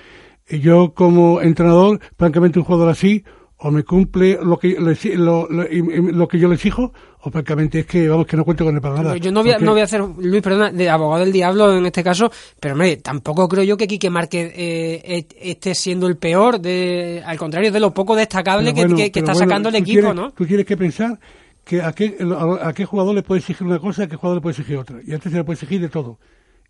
Yo 0.50 0.94
como 0.94 1.42
entrenador, 1.42 2.00
francamente 2.18 2.60
un 2.60 2.66
jugador 2.66 2.90
así, 2.90 3.24
o 3.64 3.70
me 3.70 3.84
cumple 3.84 4.40
lo 4.42 4.58
que, 4.58 4.76
lo, 5.16 5.48
lo, 5.48 6.28
que 6.28 6.40
yo 6.40 6.48
le 6.48 6.56
exijo, 6.56 6.92
o 7.20 7.30
francamente 7.30 7.82
es 7.82 7.86
que, 7.86 8.10
vamos, 8.10 8.26
que 8.26 8.36
no 8.36 8.44
cuento 8.44 8.66
con 8.66 8.74
el 8.74 8.82
para 8.82 8.96
nada. 8.96 9.18
Yo 9.18 9.32
no 9.32 9.44
voy, 9.44 9.52
a, 9.52 9.60
no 9.60 9.72
voy 9.72 9.82
a 9.82 9.84
hacer, 9.84 10.02
Luis, 10.02 10.42
perdona, 10.42 10.72
de 10.72 10.90
abogado 10.90 11.24
del 11.24 11.32
diablo 11.32 11.78
en 11.78 11.86
este 11.86 12.04
caso, 12.04 12.32
pero 12.60 12.74
hombre, 12.74 12.98
tampoco 12.98 13.48
creo 13.48 13.64
yo 13.64 13.78
que 13.78 13.88
Quique 13.88 14.10
Márquez 14.10 14.52
eh, 14.56 15.28
esté 15.40 15.76
siendo 15.76 16.08
el 16.08 16.18
peor, 16.18 16.60
de, 16.60 17.22
al 17.24 17.38
contrario, 17.38 17.72
de 17.72 17.80
lo 17.80 17.94
poco 17.94 18.16
destacable 18.16 18.74
que, 18.74 19.12
está 19.14 19.36
sacando 19.36 19.70
el 19.70 19.76
equipo, 19.76 20.12
¿no? 20.12 20.32
Tú 20.32 20.46
tienes 20.46 20.66
que 20.66 20.76
pensar 20.76 21.20
que 21.63 21.82
a 21.82 21.93
qué, 21.93 22.17
a 22.62 22.74
qué 22.74 22.86
jugador 22.86 23.15
le 23.15 23.24
puede 23.24 23.39
exigir 23.39 23.65
una 23.65 23.80
cosa, 23.80 24.04
a 24.04 24.08
qué 24.08 24.15
jugador 24.15 24.38
le 24.38 24.41
puede 24.41 24.54
exigir 24.54 24.78
otra. 24.78 25.00
Y 25.06 25.13
antes 25.13 25.32
se 25.32 25.38
le 25.38 25.43
puede 25.43 25.56
exigir 25.56 25.82
de 25.82 25.89
todo 25.89 26.19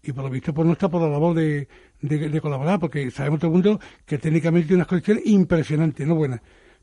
y 0.04 0.12
por 0.14 0.24
lo 0.24 0.30
visto 0.30 0.54
pues 0.54 0.66
no 0.66 0.74
está 0.74 0.90
por 0.90 1.02
la 1.02 1.10
labor 1.10 1.36
de, 1.36 1.68
de, 2.02 2.42
colaborar 2.42 2.80
porque 2.80 3.12
sabemos 3.12 3.40
todo 3.40 3.50
el 3.50 3.54
mundo 3.54 3.80
que 4.06 4.18
técnicamente 4.18 4.68
tiene 4.68 4.78
unas 4.78 4.88
condiciones 4.88 5.26
impresionantes, 5.28 6.08
no 6.08 6.16
buenas 6.16 6.42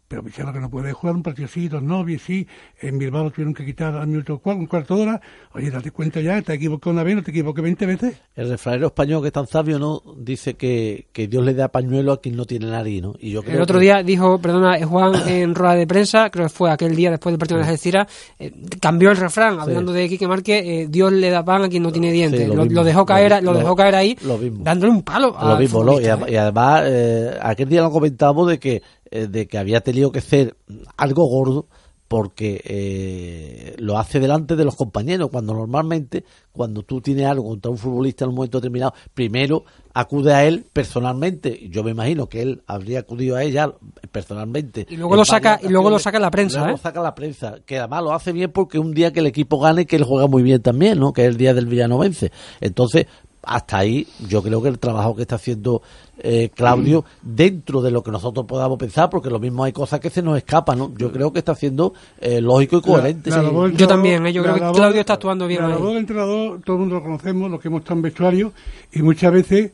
pero 0.09 0.23
lo 0.23 0.53
que 0.53 0.61
no 0.61 0.71
puede 0.71 0.93
jugar 0.95 1.15
un 1.15 1.23
partido 1.23 1.47
así, 1.47 1.69
dos 1.69 1.83
novios, 1.83 2.23
sí, 2.23 2.47
en 2.81 2.99
Bilbao 2.99 3.25
lo 3.25 3.31
tuvieron 3.31 3.53
que 3.53 3.67
quitar 3.67 3.95
al 3.95 4.07
minuto 4.07 4.41
un 4.43 4.67
cuarto 4.67 4.97
de 4.97 5.03
hora, 5.03 5.21
oye, 5.53 5.71
date 5.71 5.91
cuenta 5.91 6.21
ya, 6.23 6.41
te 6.41 6.55
equivocado 6.55 6.93
una 6.93 7.03
vez, 7.03 7.17
no 7.17 7.23
te 7.23 7.31
equivoques 7.31 7.63
20 7.63 7.87
veces. 7.87 8.17
El 8.35 8.49
refranero 8.49 8.87
español 8.87 9.21
que 9.21 9.29
es 9.29 9.33
tan 9.35 9.47
sabio, 9.47 9.79
¿no? 9.79 10.03
Dice 10.17 10.55
que, 10.55 11.09
que 11.13 11.29
Dios 11.29 11.45
le 11.45 11.53
da 11.53 11.69
pañuelo 11.69 12.13
a 12.13 12.21
quien 12.23 12.37
no 12.37 12.47
tiene 12.47 12.67
nariz, 12.71 13.03
¿no? 13.03 13.17
Y 13.19 13.33
yo 13.33 13.43
creo 13.43 13.57
el 13.57 13.63
otro 13.63 13.79
día 13.79 14.03
dijo, 14.03 14.39
perdona, 14.39 14.85
Juan 14.87 15.29
en 15.29 15.55
rueda 15.55 15.75
de 15.75 15.87
prensa, 15.87 16.31
creo 16.31 16.47
que 16.47 16.55
fue 16.55 16.71
aquel 16.71 16.97
día 16.97 17.11
después 17.11 17.33
del 17.33 17.39
partido 17.39 17.59
de 17.59 17.67
Algeciras, 17.67 18.07
eh, 18.39 18.51
cambió 18.81 19.11
el 19.11 19.17
refrán, 19.19 19.61
hablando 19.61 19.93
de 19.93 20.09
Quique 20.09 20.27
Márquez, 20.27 20.63
eh, 20.65 20.87
Dios 20.89 21.13
le 21.13 21.29
da 21.29 21.45
pan 21.45 21.65
a 21.65 21.69
quien 21.69 21.83
no 21.83 21.93
tiene 21.93 22.13
dientes. 22.13 22.49
lo, 22.49 22.65
dejó 22.85 23.05
caer, 23.05 23.43
lo, 23.43 23.53
dejó 23.53 23.77
caer 23.77 23.95
ahí, 23.95 24.17
dándole 24.61 24.91
un 24.91 25.03
palo. 25.03 25.37
Lo 25.39 25.59
mismo, 25.59 25.85
¿no? 25.85 26.01
Y, 26.01 26.07
además, 26.07 26.85
eh, 26.87 27.39
aquel 27.43 27.69
día 27.69 27.83
lo 27.83 27.91
comentamos 27.91 28.49
de 28.49 28.59
que 28.59 28.83
eh, 29.11 29.27
de 29.27 29.47
que 29.47 29.59
había 29.59 29.81
tenido 29.81 30.13
que 30.13 30.21
hacer 30.21 30.57
algo 30.97 31.25
gordo 31.27 31.67
porque 32.09 32.63
eh, 32.65 33.75
lo 33.79 33.99
hace 33.99 34.19
delante 34.19 34.57
de 34.57 34.65
los 34.65 34.75
compañeros, 34.77 35.29
cuando 35.31 35.53
normalmente, 35.53 36.25
cuando 36.53 36.83
tú 36.83 37.03
tienes 37.03 37.27
algo 37.27 37.51
contra 37.51 37.71
un 37.71 37.77
futbolista 37.77 38.25
en 38.25 38.31
un 38.31 38.37
momento 38.37 38.59
determinado, 38.59 38.95
primero 39.13 39.65
acude 39.93 40.33
a 40.33 40.45
él 40.47 40.65
personalmente. 40.73 41.69
Yo 41.69 41.85
me 41.85 41.91
imagino 41.91 42.27
que 42.27 42.41
él 42.41 42.63
habría 42.67 43.01
acudido 43.01 43.37
a 43.37 43.43
ella 43.43 43.75
personalmente. 44.11 44.87
Y 44.89 44.97
luego 44.97 45.17
lo 45.17 45.25
saca 45.27 45.61
y 45.63 45.69
luego 45.69 45.91
lo 45.91 45.99
saca 45.99 46.19
la 46.19 46.31
prensa, 46.31 46.61
luego 46.61 46.73
lo 46.73 46.79
¿eh? 46.79 46.83
saca 46.83 47.03
la 47.03 47.15
prensa, 47.15 47.57
que 47.67 47.79
además 47.79 48.03
lo 48.03 48.15
hace 48.15 48.33
bien 48.33 48.53
porque 48.53 48.79
un 48.79 48.95
día 48.95 49.13
que 49.13 49.21
el 49.21 49.27
equipo 49.27 49.61
gane 49.61 49.85
que 49.85 49.97
él 49.97 50.05
juega 50.05 50.27
muy 50.27 50.43
bien 50.43 50.63
también, 50.63 50.99
¿no? 50.99 51.13
Que 51.13 51.27
es 51.27 51.29
el 51.29 51.37
día 51.37 51.53
del 51.53 51.67
villanovense. 51.67 52.33
Entonces, 52.63 53.07
hasta 53.49 53.79
ahí 53.79 54.07
yo 54.29 54.43
creo 54.43 54.63
que 54.63 54.69
el 54.69 54.79
trabajo 54.79 55.17
que 55.17 55.23
está 55.23 55.37
haciendo 55.37 55.83
eh, 56.19 56.51
Claudio 56.55 57.05
dentro 57.23 57.81
de 57.81 57.91
lo 57.91 58.03
que 58.03 58.11
nosotros 58.11 58.47
podamos 58.47 58.79
pensar 58.79 59.09
porque 59.09 59.31
lo 59.31 59.39
mismo 59.39 59.65
hay 59.65 59.73
cosas 59.73 60.01
que 60.01 60.11
se 60.11 60.23
nos 60.23 60.37
escapan 60.37 60.79
¿no? 60.79 60.93
yo 60.97 61.11
creo 61.11 61.33
que 61.33 61.39
está 61.39 61.55
siendo 61.55 61.95
eh, 62.21 62.41
lógico 62.41 62.79
y 62.79 62.81
coherente 62.83 63.31
yo 63.75 63.89
también 63.89 64.27
¿eh? 64.27 64.33
yo 64.33 64.43
creo 64.43 64.55
que 64.55 64.61
Claudio 64.61 65.01
está 65.01 65.15
actuando 65.15 65.47
bien 65.47 65.63
la 65.63 65.69
labor 65.69 65.89
del 65.89 65.99
entrenador 65.99 66.61
todo 66.65 66.77
el 66.77 66.81
mundo 66.81 66.97
lo 66.97 67.03
conocemos 67.03 67.51
los 67.51 67.61
que 67.61 67.69
hemos 67.69 67.81
estado 67.81 67.97
en 67.97 68.03
vestuario 68.03 68.53
y 68.93 69.03
muchas 69.03 69.33
veces 69.33 69.73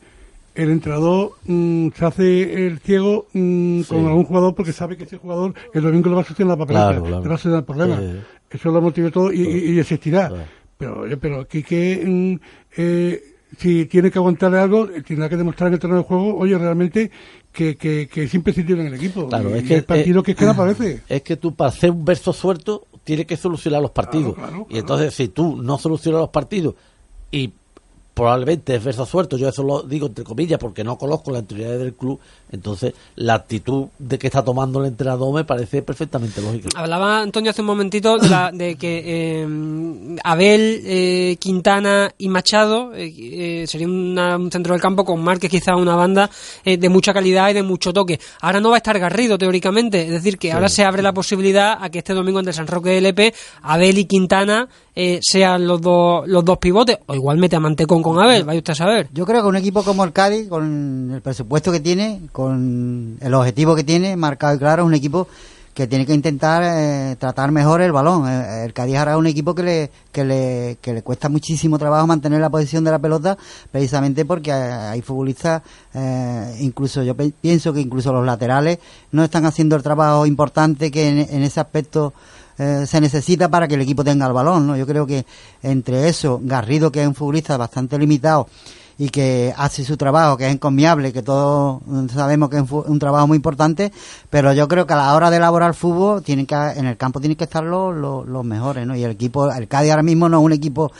el 0.54 0.70
entrenador 0.70 1.32
mm, 1.46 1.88
se 1.96 2.04
hace 2.04 2.66
el 2.66 2.78
ciego 2.78 3.26
mm, 3.32 3.82
con 3.82 4.06
algún 4.06 4.24
jugador 4.24 4.54
porque 4.54 4.72
sabe 4.72 4.96
que 4.96 5.04
ese 5.04 5.18
jugador 5.18 5.54
el 5.72 5.82
domingo 5.82 6.08
le 6.10 6.14
va 6.14 6.20
a 6.22 6.24
sostener 6.24 6.50
la 6.50 6.56
papeleta 6.56 6.92
le 6.92 7.10
va 7.10 7.18
a 7.18 7.38
sostener 7.38 7.58
el 7.58 7.64
problema. 7.64 8.00
Eso 8.50 8.70
lo 8.70 8.80
motiva 8.80 9.10
todo 9.10 9.32
y, 9.32 9.40
y, 9.40 9.80
existirá. 9.80 10.30
Pero 10.78 11.04
pero 11.20 11.40
aquí 11.40 11.64
que 11.64 12.04
mm, 12.06 12.34
eh, 12.76 13.33
si 13.58 13.86
tiene 13.86 14.10
que 14.10 14.18
aguantarle 14.18 14.58
algo, 14.58 14.88
tendrá 15.06 15.28
que 15.28 15.36
demostrar 15.36 15.68
en 15.68 15.74
el 15.74 15.80
terreno 15.80 15.98
de 15.98 16.04
juego, 16.04 16.36
oye, 16.36 16.56
realmente 16.56 17.10
que, 17.52 17.76
que, 17.76 18.08
que 18.08 18.24
es 18.24 18.34
imprescindible 18.34 18.82
en 18.82 18.88
el 18.88 18.94
equipo. 18.94 19.28
Claro, 19.28 19.54
es 19.54 19.64
que 19.64 19.76
el 19.76 19.84
partido 19.84 20.22
que 20.22 20.32
es 20.32 20.36
que 20.36 20.44
no 20.44 20.52
aparece. 20.52 21.02
Es 21.08 21.22
que 21.22 21.36
tú 21.36 21.54
para 21.54 21.68
hacer 21.68 21.90
un 21.90 22.04
verso 22.04 22.32
suelto 22.32 22.86
tiene 23.04 23.26
que 23.26 23.36
solucionar 23.36 23.82
los 23.82 23.90
partidos. 23.90 24.36
Y 24.70 24.78
entonces, 24.78 25.14
si 25.14 25.28
tú 25.28 25.60
no 25.62 25.78
solucionas 25.78 26.20
los 26.22 26.30
partidos 26.30 26.74
y 27.30 27.52
probablemente 28.14 28.76
es 28.76 28.84
verso 28.84 29.04
suelto, 29.04 29.36
yo 29.36 29.48
eso 29.48 29.64
lo 29.64 29.82
digo 29.82 30.06
entre 30.06 30.24
comillas 30.24 30.58
porque 30.58 30.84
no 30.84 30.96
conozco 30.96 31.32
la 31.32 31.40
entidad 31.40 31.76
del 31.76 31.94
club, 31.94 32.20
entonces 32.52 32.94
la 33.16 33.34
actitud 33.34 33.88
de 33.98 34.18
que 34.18 34.28
está 34.28 34.44
tomando 34.44 34.80
el 34.80 34.86
entrenador 34.86 35.34
me 35.34 35.44
parece 35.44 35.82
perfectamente 35.82 36.40
lógica. 36.40 36.68
Hablaba 36.76 37.20
Antonio 37.20 37.50
hace 37.50 37.62
un 37.62 37.66
momentito 37.66 38.16
de, 38.18 38.76
que 38.76 39.02
eh, 39.04 40.18
Abel, 40.22 40.82
eh, 40.84 41.36
Quintana 41.40 42.12
y 42.16 42.28
Machado 42.28 42.92
eh, 42.94 43.64
sería 43.66 43.88
un 43.88 44.48
centro 44.52 44.74
del 44.74 44.80
campo 44.80 45.04
con 45.04 45.20
Márquez 45.22 45.50
quizá 45.50 45.74
una 45.74 45.96
banda 45.96 46.30
de 46.64 46.88
mucha 46.88 47.12
calidad 47.12 47.50
y 47.50 47.54
de 47.54 47.62
mucho 47.64 47.92
toque. 47.92 48.20
Ahora 48.40 48.60
no 48.60 48.70
va 48.70 48.76
a 48.76 48.78
estar 48.78 48.98
Garrido 48.98 49.36
teóricamente, 49.36 50.02
es 50.02 50.10
decir 50.10 50.38
que 50.38 50.52
ahora 50.52 50.68
se 50.68 50.84
abre 50.84 51.02
la 51.02 51.12
posibilidad 51.12 51.78
a 51.80 51.90
que 51.90 51.98
este 51.98 52.14
domingo 52.14 52.38
ante 52.38 52.52
San 52.52 52.68
Roque 52.68 52.96
LP 52.98 53.34
Abel 53.62 53.98
y 53.98 54.04
Quintana 54.04 54.68
sean 55.20 55.66
los 55.66 55.80
dos 55.80 56.26
los 56.28 56.44
dos 56.44 56.58
pivotes 56.58 56.98
o 57.06 57.14
igual 57.14 57.38
mete 57.38 57.56
a 57.56 57.60
Mantecón 57.60 58.02
con 58.02 58.18
Abel, 58.20 58.44
vaya 58.44 58.58
usted 58.58 58.72
a 58.72 58.76
saber. 58.76 59.08
Yo 59.12 59.26
creo 59.26 59.42
que 59.42 59.48
un 59.48 59.56
equipo 59.56 59.82
como 59.82 60.04
el 60.04 60.12
Cádiz, 60.12 60.48
con 60.48 61.10
el 61.12 61.20
presupuesto 61.20 61.72
que 61.72 61.80
tiene, 61.80 62.20
con 62.32 63.18
el 63.20 63.34
objetivo 63.34 63.74
que 63.74 63.84
tiene 63.84 64.16
marcado 64.16 64.54
y 64.54 64.58
claro, 64.58 64.82
es 64.82 64.86
un 64.86 64.94
equipo 64.94 65.26
que 65.74 65.88
tiene 65.88 66.06
que 66.06 66.14
intentar 66.14 66.62
eh, 66.64 67.16
tratar 67.16 67.50
mejor 67.50 67.82
el 67.82 67.90
balón. 67.90 68.28
Eh, 68.28 68.64
el, 68.64 68.72
Cádiz 68.72 68.96
ahora 68.96 69.12
es 69.12 69.18
un 69.18 69.26
equipo 69.26 69.54
que 69.54 69.62
le, 69.64 69.90
que, 70.12 70.24
le, 70.24 70.78
que 70.80 70.94
le 70.94 71.02
cuesta 71.02 71.28
muchísimo 71.28 71.78
trabajo 71.78 72.06
mantener 72.06 72.40
la 72.40 72.48
posición 72.48 72.84
de 72.84 72.92
la 72.92 73.00
pelota, 73.00 73.36
precisamente 73.72 74.24
porque 74.24 74.52
hay 74.52 75.02
futbolistas, 75.02 75.62
eh, 75.92 76.56
incluso 76.60 77.02
yo 77.02 77.16
pienso 77.16 77.72
que 77.72 77.80
incluso 77.80 78.12
los 78.12 78.24
laterales 78.24 78.78
no 79.10 79.24
están 79.24 79.46
haciendo 79.46 79.74
el 79.74 79.82
trabajo 79.82 80.26
importante 80.26 80.92
que 80.92 81.08
en, 81.08 81.42
ese 81.42 81.58
aspecto 81.58 82.14
se 82.56 83.00
necesita 83.00 83.48
para 83.48 83.68
que 83.68 83.74
el 83.74 83.80
equipo 83.80 84.04
tenga 84.04 84.26
el 84.26 84.32
balón. 84.32 84.66
¿no? 84.66 84.76
Yo 84.76 84.86
creo 84.86 85.06
que 85.06 85.24
entre 85.62 86.08
eso, 86.08 86.40
Garrido, 86.42 86.92
que 86.92 87.02
es 87.02 87.08
un 87.08 87.14
futbolista 87.14 87.56
bastante 87.56 87.98
limitado, 87.98 88.48
y 88.98 89.08
que 89.08 89.52
hace 89.56 89.84
su 89.84 89.96
trabajo, 89.96 90.36
que 90.36 90.46
es 90.46 90.52
encomiable, 90.52 91.12
que 91.12 91.22
todos 91.22 91.82
sabemos 92.12 92.48
que 92.48 92.58
es 92.58 92.70
un, 92.70 92.98
trabajo 92.98 93.26
muy 93.26 93.36
importante, 93.36 93.92
pero 94.30 94.52
yo 94.52 94.68
creo 94.68 94.86
que 94.86 94.92
a 94.92 94.96
la 94.96 95.14
hora 95.14 95.30
de 95.30 95.38
elaborar 95.38 95.74
fútbol 95.74 96.22
tienen 96.22 96.46
que, 96.46 96.54
en 96.54 96.86
el 96.86 96.96
campo 96.96 97.20
tienen 97.20 97.36
que 97.36 97.44
estar 97.44 97.64
los, 97.64 97.94
los, 97.94 98.26
los 98.26 98.44
mejores, 98.44 98.86
¿no? 98.86 98.94
Y 98.94 99.02
el 99.02 99.10
equipo, 99.10 99.50
el 99.52 99.68
Cádiz 99.68 99.90
ahora 99.90 100.02
mismo 100.02 100.28
no 100.28 100.38
es 100.38 100.44
un 100.44 100.52
equipo 100.52 100.92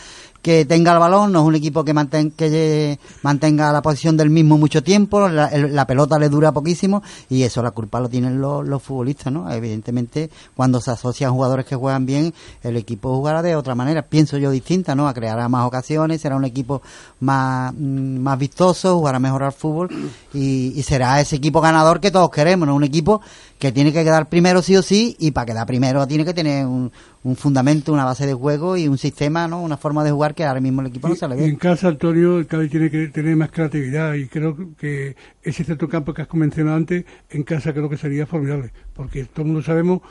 que 0.45 0.67
tenga 0.67 0.93
el 0.93 0.99
balón, 0.99 1.33
no 1.33 1.41
es 1.41 1.47
un 1.47 1.55
equipo 1.55 1.83
que, 1.83 1.95
que 2.37 2.99
mantenga 3.23 3.73
la 3.73 3.81
posición 3.81 4.15
del 4.15 4.29
mismo 4.29 4.59
mucho 4.59 4.83
tiempo, 4.83 5.27
la, 5.27 5.87
pelota 5.87 6.19
le 6.19 6.29
dura 6.29 6.53
poquísimo 6.53 7.03
y 7.31 7.45
eso 7.45 7.63
la 7.63 7.71
culpa 7.71 7.99
lo 7.99 8.11
tienen 8.11 8.43
los, 8.43 8.83
futbolistas, 8.83 9.33
¿no? 9.33 9.51
Evidentemente, 9.51 10.29
cuando 10.55 10.83
se 10.83 10.91
asocian 10.91 11.33
jugadores 11.33 11.65
que 11.65 11.77
juegan 11.77 12.05
bien, 12.05 12.35
el 12.63 12.77
equipo 12.77 13.17
jugará 13.17 13.41
de 13.41 13.57
otra 13.57 13.75
manera, 13.75 14.03
pienso 14.03 14.37
yo 14.37 14.51
distinta, 14.51 14.95
¿no? 14.95 15.09
A 15.09 15.15
crear 15.15 15.49
más 15.49 15.67
ocasiones, 15.67 16.21
será 16.21 16.37
un 16.37 16.45
equipo 16.45 16.83
más, 17.21 17.73
mm, 17.73 18.19
más 18.19 18.39
vistoso, 18.39 18.99
jugará 18.99 19.19
mejor 19.19 19.45
al 19.45 19.53
fútbol 19.53 19.89
y 20.35 20.83
será 20.83 21.23
ese 21.23 21.37
equipo 21.37 21.63
ganador 21.63 22.01
que 22.01 22.11
todos 22.11 22.29
queremos, 22.29 22.69
¿no? 22.69 22.75
Un 22.75 22.85
equipo 22.85 23.23
que 23.59 23.73
tiene 23.73 23.93
que 23.93 24.05
quedar 24.05 24.29
primero 24.29 24.63
sí 24.63 24.77
o 24.77 24.83
sí 24.83 25.17
y 25.19 25.31
para 25.31 25.47
quedar 25.47 25.67
primero 25.67 26.07
tiene 26.07 26.25
que 26.25 26.35
tener 26.35 26.67
un, 26.67 26.93
un 27.23 27.37
fundamento, 27.37 27.93
una 27.93 28.05
base 28.05 28.27
de 28.27 28.35
juego 28.35 28.77
y 28.77 28.89
un 28.89 28.99
sistema, 28.99 29.49
¿no? 29.49 29.63
Una 29.63 29.77
forma 29.77 30.05
de 30.05 30.11
jugar 30.11 30.35
que 30.35 30.45
ahora 30.45 30.61
mismo 30.61 30.83
el 30.83 30.89
equipo 30.89 31.09
no 31.09 31.15
se 31.15 31.27
le 31.29 31.37
ve. 31.37 31.47
en 31.47 31.57
casa, 31.57 31.89
Antonio, 31.89 32.39
el 32.39 32.47
Cádiz 32.47 32.71
tiene 32.71 32.91
que 32.91 33.09
tener 33.09 33.37
más 33.37 33.51
creatividad 33.51 34.15
y 34.15 34.27
creo 34.27 34.57
que 34.77 35.17
ese 35.43 35.65
centro 35.65 35.89
campo 35.89 36.13
que 36.13 36.23
has 36.23 36.35
mencionado 36.35 36.77
antes, 36.77 37.05
en 37.31 37.43
casa 37.43 37.73
creo 37.73 37.89
que 37.89 37.97
sería 37.97 38.27
formidable, 38.27 38.73
porque 38.93 39.25
todo 39.25 39.43
el 39.43 39.47
mundo 39.47 39.63
sabemos 39.63 40.03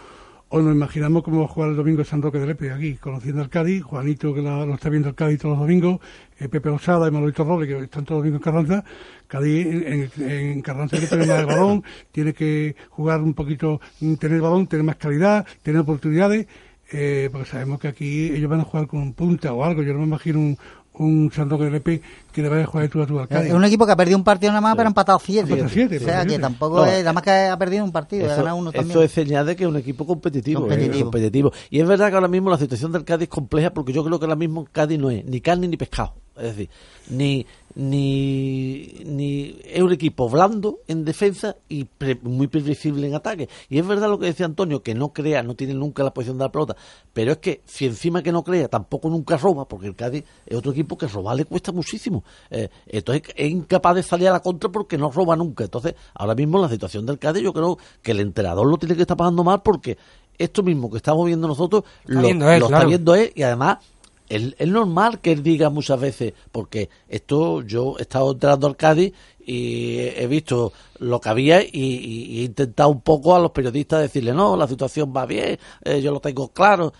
o 0.56 0.62
nos 0.62 0.76
imaginamos 0.76 1.24
cómo 1.24 1.40
va 1.40 1.46
a 1.46 1.48
jugar 1.48 1.72
el 1.72 1.76
domingo 1.76 2.04
San 2.04 2.22
Roque 2.22 2.38
de 2.38 2.46
Lepe 2.46 2.72
aquí, 2.72 2.94
conociendo 2.98 3.42
al 3.42 3.50
Cádiz, 3.50 3.82
Juanito 3.82 4.36
que 4.36 4.42
lo 4.44 4.76
está 4.76 4.88
viendo 4.88 5.10
el 5.10 5.16
Cádiz 5.16 5.40
todos 5.40 5.58
los 5.58 5.62
domingos, 5.62 6.00
eh, 6.40 6.48
Pepe 6.48 6.70
Osada 6.70 7.08
y 7.08 7.12
Manolito 7.12 7.44
Robles 7.44 7.68
que 7.68 7.84
están 7.84 8.06
todos 8.06 8.20
los 8.20 8.32
domingos 8.32 8.40
en 8.40 8.44
Carranza, 8.44 8.86
Cádiz 9.26 9.66
en, 9.66 10.30
en, 10.30 10.62
Carranza 10.62 10.98
tiene 10.98 11.10
que 11.10 11.16
tener 11.16 11.28
más 11.28 11.40
el 11.40 11.46
balón, 11.48 11.84
tiene 12.12 12.34
que 12.36 12.76
jugar 12.90 13.22
un 13.22 13.34
poquito, 13.34 13.82
tener 14.00 14.34
el 14.36 14.42
balón, 14.42 14.68
tener 14.68 14.86
más 14.86 14.98
calidad, 14.98 15.44
tener 15.64 15.82
oportunidades, 15.82 16.46
eh, 16.92 17.30
porque 17.32 17.50
sabemos 17.50 17.80
que 17.80 17.88
aquí 17.88 18.26
ellos 18.28 18.48
van 18.48 18.60
a 18.60 18.64
jugar 18.66 18.86
con 18.86 19.02
un 19.02 19.14
punta 19.14 19.54
o 19.54 19.64
algo. 19.64 19.82
Yo 19.82 19.94
no 19.94 20.00
me 20.00 20.06
imagino 20.06 20.40
un, 20.40 20.58
un 20.96 21.32
Santo 21.32 21.62
LP 21.64 22.02
que 22.32 22.42
le 22.42 22.50
vaya 22.50 22.64
a 22.64 22.68
jugar 22.68 22.90
tú 22.90 23.02
a 23.02 23.08
tú 23.08 23.20
al 23.20 23.28
Cádiz. 23.28 23.50
Es 23.50 23.54
un 23.54 23.64
equipo 23.66 23.86
que 23.86 23.92
ha 23.92 23.96
perdido 23.96 24.18
un 24.18 24.24
partido 24.24 24.52
nada 24.52 24.62
más, 24.62 24.76
pero 24.76 24.88
ha 24.88 24.90
empatado 24.90 25.20
siete. 25.20 25.54
o 25.54 26.00
sea, 26.00 26.26
que 26.26 26.40
tampoco 26.40 26.86
es, 26.86 27.00
nada 27.00 27.14
más 27.14 27.24
que 27.24 27.32
ha 27.32 27.58
perdido 27.58 27.84
un 27.84 27.92
partido, 27.92 28.26
eso, 28.26 28.34
ha 28.34 28.38
ganado 28.38 28.58
uno 28.58 28.72
también. 28.72 28.92
Eso 28.92 29.04
es 29.04 29.12
señal 29.12 29.46
de 29.46 29.56
que 29.56 29.64
es 29.64 29.70
un 29.70 29.78
equipo 29.78 30.06
competitivo, 30.06 30.62
competitivo. 30.62 31.06
competitivo. 31.06 31.52
Y 31.70 31.80
es 31.80 31.88
verdad 31.88 32.10
que 32.10 32.16
ahora 32.16 32.28
mismo 32.28 32.50
la 32.50 32.58
situación 32.58 32.92
del 32.92 33.04
Cádiz 33.04 33.24
es 33.24 33.30
compleja 33.30 33.72
porque 33.72 33.94
yo 33.94 34.04
creo 34.04 34.20
que 34.20 34.26
ahora 34.26 34.36
mismo 34.36 34.68
Cádiz 34.72 35.00
no 35.00 35.10
es 35.10 35.26
ni 35.26 35.42
carne 35.42 35.68
ni 35.68 35.78
pescado. 35.78 36.16
Es 36.36 36.44
decir, 36.44 36.70
ni, 37.10 37.46
ni, 37.76 39.02
ni 39.06 39.60
es 39.66 39.82
un 39.82 39.92
equipo 39.92 40.28
blando 40.28 40.80
en 40.88 41.06
defensa 41.06 41.58
y 41.70 41.88
muy 42.24 42.48
previsible 42.48 43.08
en 43.08 43.14
ataque. 43.14 43.50
Y 43.70 43.78
es 43.78 43.86
verdad 43.86 44.10
lo 44.10 44.18
que 44.18 44.26
decía 44.28 44.48
Antonio, 44.48 44.82
que 44.82 44.96
no 44.96 45.14
crea, 45.14 45.44
no 45.44 45.56
tiene 45.56 45.76
nunca 45.76 46.04
la 46.04 46.12
posición 46.12 46.40
de 46.40 46.46
la 46.46 46.52
pelota, 46.52 46.76
pero 47.14 47.34
es 47.34 47.38
que 47.38 47.62
si 47.66 47.86
encima 47.86 48.24
que 48.24 48.32
no 48.32 48.44
crea, 48.44 48.68
tampoco 48.68 49.10
nunca 49.10 49.38
roba, 49.38 49.68
porque 49.68 49.88
el 49.88 49.96
Cádiz 49.96 50.24
es 50.46 50.58
otro 50.58 50.72
equipo 50.72 50.98
que 50.98 51.08
robar 51.08 51.36
le 51.36 51.46
cuesta 51.46 51.72
muchísimo. 51.72 52.24
Eh, 52.50 52.70
entonces 52.88 53.24
es 53.36 53.52
incapaz 53.52 53.96
de 53.96 54.04
salir 54.04 54.28
a 54.30 54.32
la 54.32 54.40
contra 54.40 54.72
porque 54.72 54.98
no 54.98 55.12
roba 55.12 55.36
nunca. 55.36 55.66
Entonces, 55.66 55.94
ahora 56.16 56.34
mismo 56.34 56.60
la 56.60 56.70
situación 56.70 57.06
del 57.06 57.20
Cádiz 57.20 57.44
yo 57.44 57.54
creo 57.54 57.78
que 58.02 58.12
el 58.12 58.22
entrenador 58.22 58.66
lo 58.66 58.78
tiene 58.78 58.96
que 58.96 59.02
estar 59.02 59.18
pasando 59.18 59.44
mal 59.44 59.62
porque 59.62 59.98
esto 60.38 60.64
mismo 60.64 60.90
que 60.90 60.98
estamos 60.98 61.26
viendo 61.26 61.48
nosotros 61.48 61.84
lo, 62.06 62.28
está 62.28 62.86
viendo 62.86 63.16
él 63.16 63.32
y 63.36 63.44
además 63.44 63.78
es, 64.30 64.68
normal 64.68 65.20
que 65.20 65.32
él 65.32 65.44
diga 65.44 65.70
muchas 65.70 66.00
veces, 66.00 66.34
porque 66.52 66.90
esto 67.08 67.62
yo 67.62 67.96
he 68.00 68.04
estado 68.04 68.32
entrando 68.32 68.68
al 68.68 68.78
Cádiz 68.78 69.14
y 69.46 69.98
he 70.00 70.28
visto 70.28 70.74
lo 71.00 71.20
que 71.20 71.30
había 71.30 71.62
y, 71.62 72.40
he 72.40 72.44
intentado 72.44 72.90
un 72.90 73.02
poco 73.02 73.36
a 73.36 73.40
los 73.40 73.52
periodistas 73.52 74.02
decirle, 74.02 74.34
no, 74.34 74.56
la 74.56 74.68
situación 74.68 75.14
va 75.16 75.26
bien, 75.26 75.58
eh, 75.84 76.02
yo 76.02 76.12
lo 76.12 76.20
tengo 76.20 76.50
claro. 76.50 76.94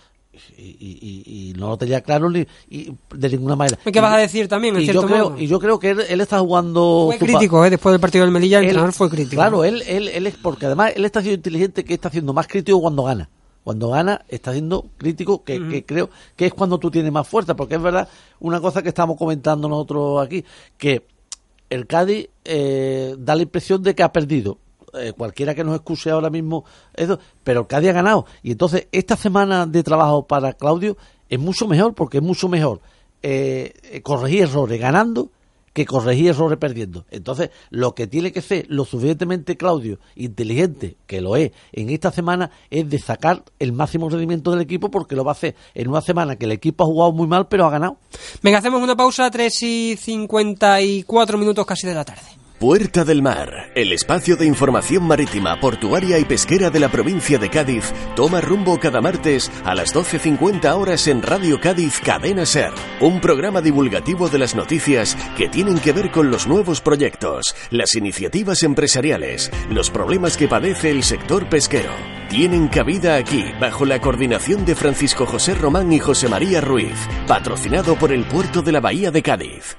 Y, 0.58 1.52
no 1.56 1.68
lo 1.68 1.78
tenía 1.78 2.00
claro 2.00 2.28
ni, 2.28 2.44
de 2.68 3.28
ninguna 3.30 3.54
manera. 3.54 3.78
¿Qué 3.84 4.00
vas 4.00 4.14
a 4.14 4.16
decir 4.16 4.48
también? 4.48 4.80
y, 4.80 4.84
yo 4.84 5.06
creo, 5.06 5.38
y 5.38 5.46
yo 5.46 5.60
creo 5.60 5.78
que 5.78 5.90
él, 5.90 6.20
está 6.20 6.40
jugando. 6.40 7.06
Fue 7.16 7.18
crítico, 7.18 7.64
¿eh? 7.64 7.70
después 7.70 7.92
del 7.92 8.00
partido 8.00 8.24
del 8.24 8.32
Melilla, 8.32 8.58
el 8.58 8.64
entrenador 8.64 8.92
fue 8.92 9.08
crítico. 9.08 9.36
Claro, 9.36 9.62
él, 9.62 9.82
él, 9.86 10.08
él 10.08 10.26
es 10.26 10.34
porque 10.34 10.66
además 10.66 10.92
él 10.96 11.04
está 11.04 11.20
siendo 11.20 11.36
inteligente 11.36 11.84
que 11.84 11.94
está 11.94 12.08
haciendo 12.08 12.32
más 12.32 12.48
crítico 12.48 12.80
cuando 12.80 13.04
gana 13.04 13.30
cuando 13.64 13.88
gana 13.88 14.24
está 14.28 14.52
siendo 14.52 14.86
crítico, 14.98 15.42
que, 15.42 15.84
creo 15.86 16.10
que 16.36 16.46
es 16.46 16.54
cuando 16.54 16.78
tú 16.78 16.90
tienes 16.90 17.10
más 17.10 17.26
fuerza, 17.26 17.56
porque 17.56 17.76
es 17.76 17.82
verdad 17.82 18.08
una 18.40 18.60
cosa 18.60 18.82
que 18.82 18.90
estamos 18.90 19.16
comentando 19.16 19.68
nosotros 19.68 20.24
aquí, 20.24 20.44
que 20.76 21.06
el 21.70 21.86
Cádiz 21.86 22.28
eh, 22.44 23.16
da 23.18 23.34
la 23.34 23.42
impresión 23.42 23.82
de 23.82 23.94
que 23.94 24.02
ha 24.02 24.12
perdido. 24.12 24.58
Eh, 24.92 25.12
cualquiera 25.16 25.56
que 25.56 25.64
nos 25.64 25.74
excuse 25.74 26.10
ahora 26.10 26.30
mismo 26.30 26.64
eso, 26.94 27.18
pero 27.42 27.62
el 27.62 27.66
Cádiz 27.66 27.90
ha 27.90 27.94
ganado. 27.94 28.26
Y 28.42 28.52
entonces 28.52 28.86
esta 28.92 29.16
semana 29.16 29.66
de 29.66 29.82
trabajo 29.82 30.26
para 30.26 30.52
Claudio 30.52 30.96
es 31.28 31.40
mucho 31.40 31.66
mejor, 31.66 31.94
porque 31.94 32.18
es 32.18 32.22
mucho 32.22 32.48
mejor 32.48 32.80
eh, 33.22 34.00
corregir 34.02 34.42
errores 34.42 34.78
ganando 34.78 35.30
que 35.74 35.84
corregir 35.84 36.28
errores 36.28 36.56
perdiendo. 36.58 37.04
Entonces, 37.10 37.50
lo 37.68 37.94
que 37.94 38.06
tiene 38.06 38.32
que 38.32 38.40
ser 38.40 38.64
lo 38.68 38.86
suficientemente 38.86 39.58
Claudio, 39.58 39.98
inteligente, 40.14 40.96
que 41.06 41.20
lo 41.20 41.36
es, 41.36 41.50
en 41.72 41.90
esta 41.90 42.10
semana, 42.10 42.50
es 42.70 42.88
de 42.88 42.98
sacar 42.98 43.44
el 43.58 43.72
máximo 43.72 44.08
rendimiento 44.08 44.52
del 44.52 44.62
equipo 44.62 44.90
porque 44.90 45.16
lo 45.16 45.24
va 45.24 45.32
a 45.32 45.34
hacer 45.34 45.54
en 45.74 45.88
una 45.88 46.00
semana 46.00 46.36
que 46.36 46.46
el 46.46 46.52
equipo 46.52 46.84
ha 46.84 46.86
jugado 46.86 47.12
muy 47.12 47.26
mal, 47.26 47.48
pero 47.48 47.66
ha 47.66 47.70
ganado. 47.70 47.98
Venga, 48.42 48.58
hacemos 48.58 48.82
una 48.82 48.96
pausa, 48.96 49.30
3 49.30 49.62
y 49.62 49.96
54 49.96 51.36
minutos 51.36 51.66
casi 51.66 51.86
de 51.86 51.94
la 51.94 52.04
tarde. 52.04 52.43
Puerta 52.64 53.04
del 53.04 53.20
Mar, 53.20 53.70
el 53.74 53.92
espacio 53.92 54.36
de 54.36 54.46
información 54.46 55.02
marítima, 55.02 55.60
portuaria 55.60 56.18
y 56.18 56.24
pesquera 56.24 56.70
de 56.70 56.80
la 56.80 56.88
provincia 56.88 57.36
de 57.38 57.50
Cádiz, 57.50 57.92
toma 58.16 58.40
rumbo 58.40 58.80
cada 58.80 59.02
martes 59.02 59.52
a 59.66 59.74
las 59.74 59.94
12.50 59.94 60.72
horas 60.74 61.06
en 61.06 61.20
Radio 61.20 61.60
Cádiz 61.60 62.00
Cadena 62.00 62.46
Ser, 62.46 62.72
un 63.02 63.20
programa 63.20 63.60
divulgativo 63.60 64.30
de 64.30 64.38
las 64.38 64.54
noticias 64.54 65.14
que 65.36 65.50
tienen 65.50 65.78
que 65.78 65.92
ver 65.92 66.10
con 66.10 66.30
los 66.30 66.46
nuevos 66.46 66.80
proyectos, 66.80 67.54
las 67.68 67.96
iniciativas 67.96 68.62
empresariales, 68.62 69.50
los 69.68 69.90
problemas 69.90 70.38
que 70.38 70.48
padece 70.48 70.90
el 70.90 71.02
sector 71.02 71.46
pesquero. 71.50 71.92
Tienen 72.30 72.68
cabida 72.68 73.16
aquí, 73.16 73.44
bajo 73.60 73.84
la 73.84 74.00
coordinación 74.00 74.64
de 74.64 74.74
Francisco 74.74 75.26
José 75.26 75.54
Román 75.54 75.92
y 75.92 75.98
José 75.98 76.30
María 76.30 76.62
Ruiz, 76.62 76.96
patrocinado 77.26 77.94
por 77.96 78.10
el 78.10 78.24
Puerto 78.24 78.62
de 78.62 78.72
la 78.72 78.80
Bahía 78.80 79.10
de 79.10 79.22
Cádiz. 79.22 79.76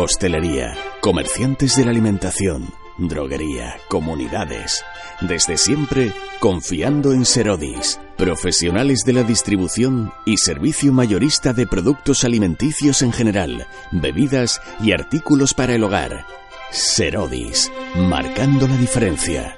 Hostelería, 0.00 0.76
comerciantes 1.00 1.74
de 1.74 1.84
la 1.84 1.90
alimentación, 1.90 2.72
droguería, 2.98 3.78
comunidades. 3.88 4.84
Desde 5.20 5.56
siempre, 5.56 6.12
confiando 6.38 7.12
en 7.12 7.24
Serodis, 7.24 7.98
profesionales 8.16 9.00
de 9.04 9.14
la 9.14 9.24
distribución 9.24 10.12
y 10.24 10.36
servicio 10.36 10.92
mayorista 10.92 11.52
de 11.52 11.66
productos 11.66 12.22
alimenticios 12.22 13.02
en 13.02 13.12
general, 13.12 13.66
bebidas 13.90 14.62
y 14.80 14.92
artículos 14.92 15.52
para 15.52 15.74
el 15.74 15.82
hogar. 15.82 16.24
Serodis, 16.70 17.72
marcando 17.96 18.68
la 18.68 18.76
diferencia. 18.76 19.57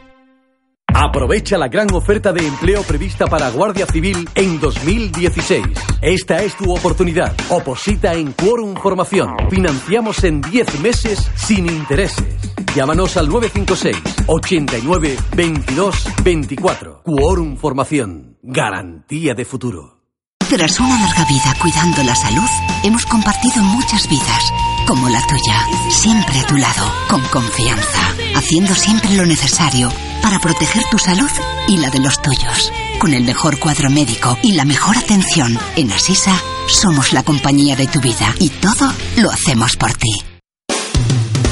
Aprovecha 1.02 1.56
la 1.56 1.68
gran 1.68 1.90
oferta 1.94 2.30
de 2.30 2.46
empleo 2.46 2.82
prevista 2.82 3.26
para 3.26 3.48
Guardia 3.48 3.86
Civil 3.86 4.28
en 4.34 4.60
2016. 4.60 5.64
Esta 6.02 6.42
es 6.42 6.54
tu 6.54 6.70
oportunidad. 6.76 7.34
Oposita 7.48 8.12
en 8.12 8.32
Quorum 8.32 8.74
Formación. 8.74 9.30
Financiamos 9.48 10.22
en 10.24 10.42
10 10.42 10.80
meses 10.80 11.30
sin 11.36 11.70
intereses. 11.70 12.36
Llámanos 12.76 13.16
al 13.16 13.30
956 13.30 14.26
89 14.26 15.16
22 15.34 16.04
24. 16.22 17.02
Quorum 17.02 17.56
Formación. 17.56 18.36
Garantía 18.42 19.32
de 19.32 19.46
futuro. 19.46 20.02
Tras 20.50 20.80
una 20.80 21.00
larga 21.00 21.24
vida 21.24 21.54
cuidando 21.62 22.02
la 22.02 22.14
salud, 22.14 22.50
hemos 22.84 23.06
compartido 23.06 23.62
muchas 23.62 24.06
vidas, 24.06 24.52
como 24.86 25.08
la 25.08 25.22
tuya, 25.22 25.64
siempre 25.88 26.40
a 26.40 26.46
tu 26.46 26.56
lado, 26.56 26.92
con 27.08 27.22
confianza, 27.28 28.14
haciendo 28.34 28.74
siempre 28.74 29.16
lo 29.16 29.24
necesario 29.24 29.88
para 30.22 30.38
proteger 30.38 30.82
tu 30.90 30.98
salud 30.98 31.30
y 31.68 31.78
la 31.78 31.90
de 31.90 32.00
los 32.00 32.20
tuyos. 32.20 32.72
Con 32.98 33.14
el 33.14 33.24
mejor 33.24 33.58
cuadro 33.58 33.90
médico 33.90 34.38
y 34.42 34.52
la 34.52 34.64
mejor 34.64 34.96
atención, 34.96 35.58
en 35.76 35.90
Asisa 35.92 36.40
somos 36.68 37.12
la 37.12 37.22
compañía 37.22 37.76
de 37.76 37.86
tu 37.86 38.00
vida 38.00 38.34
y 38.38 38.50
todo 38.50 38.92
lo 39.16 39.30
hacemos 39.30 39.76
por 39.76 39.92
ti. 39.94 40.22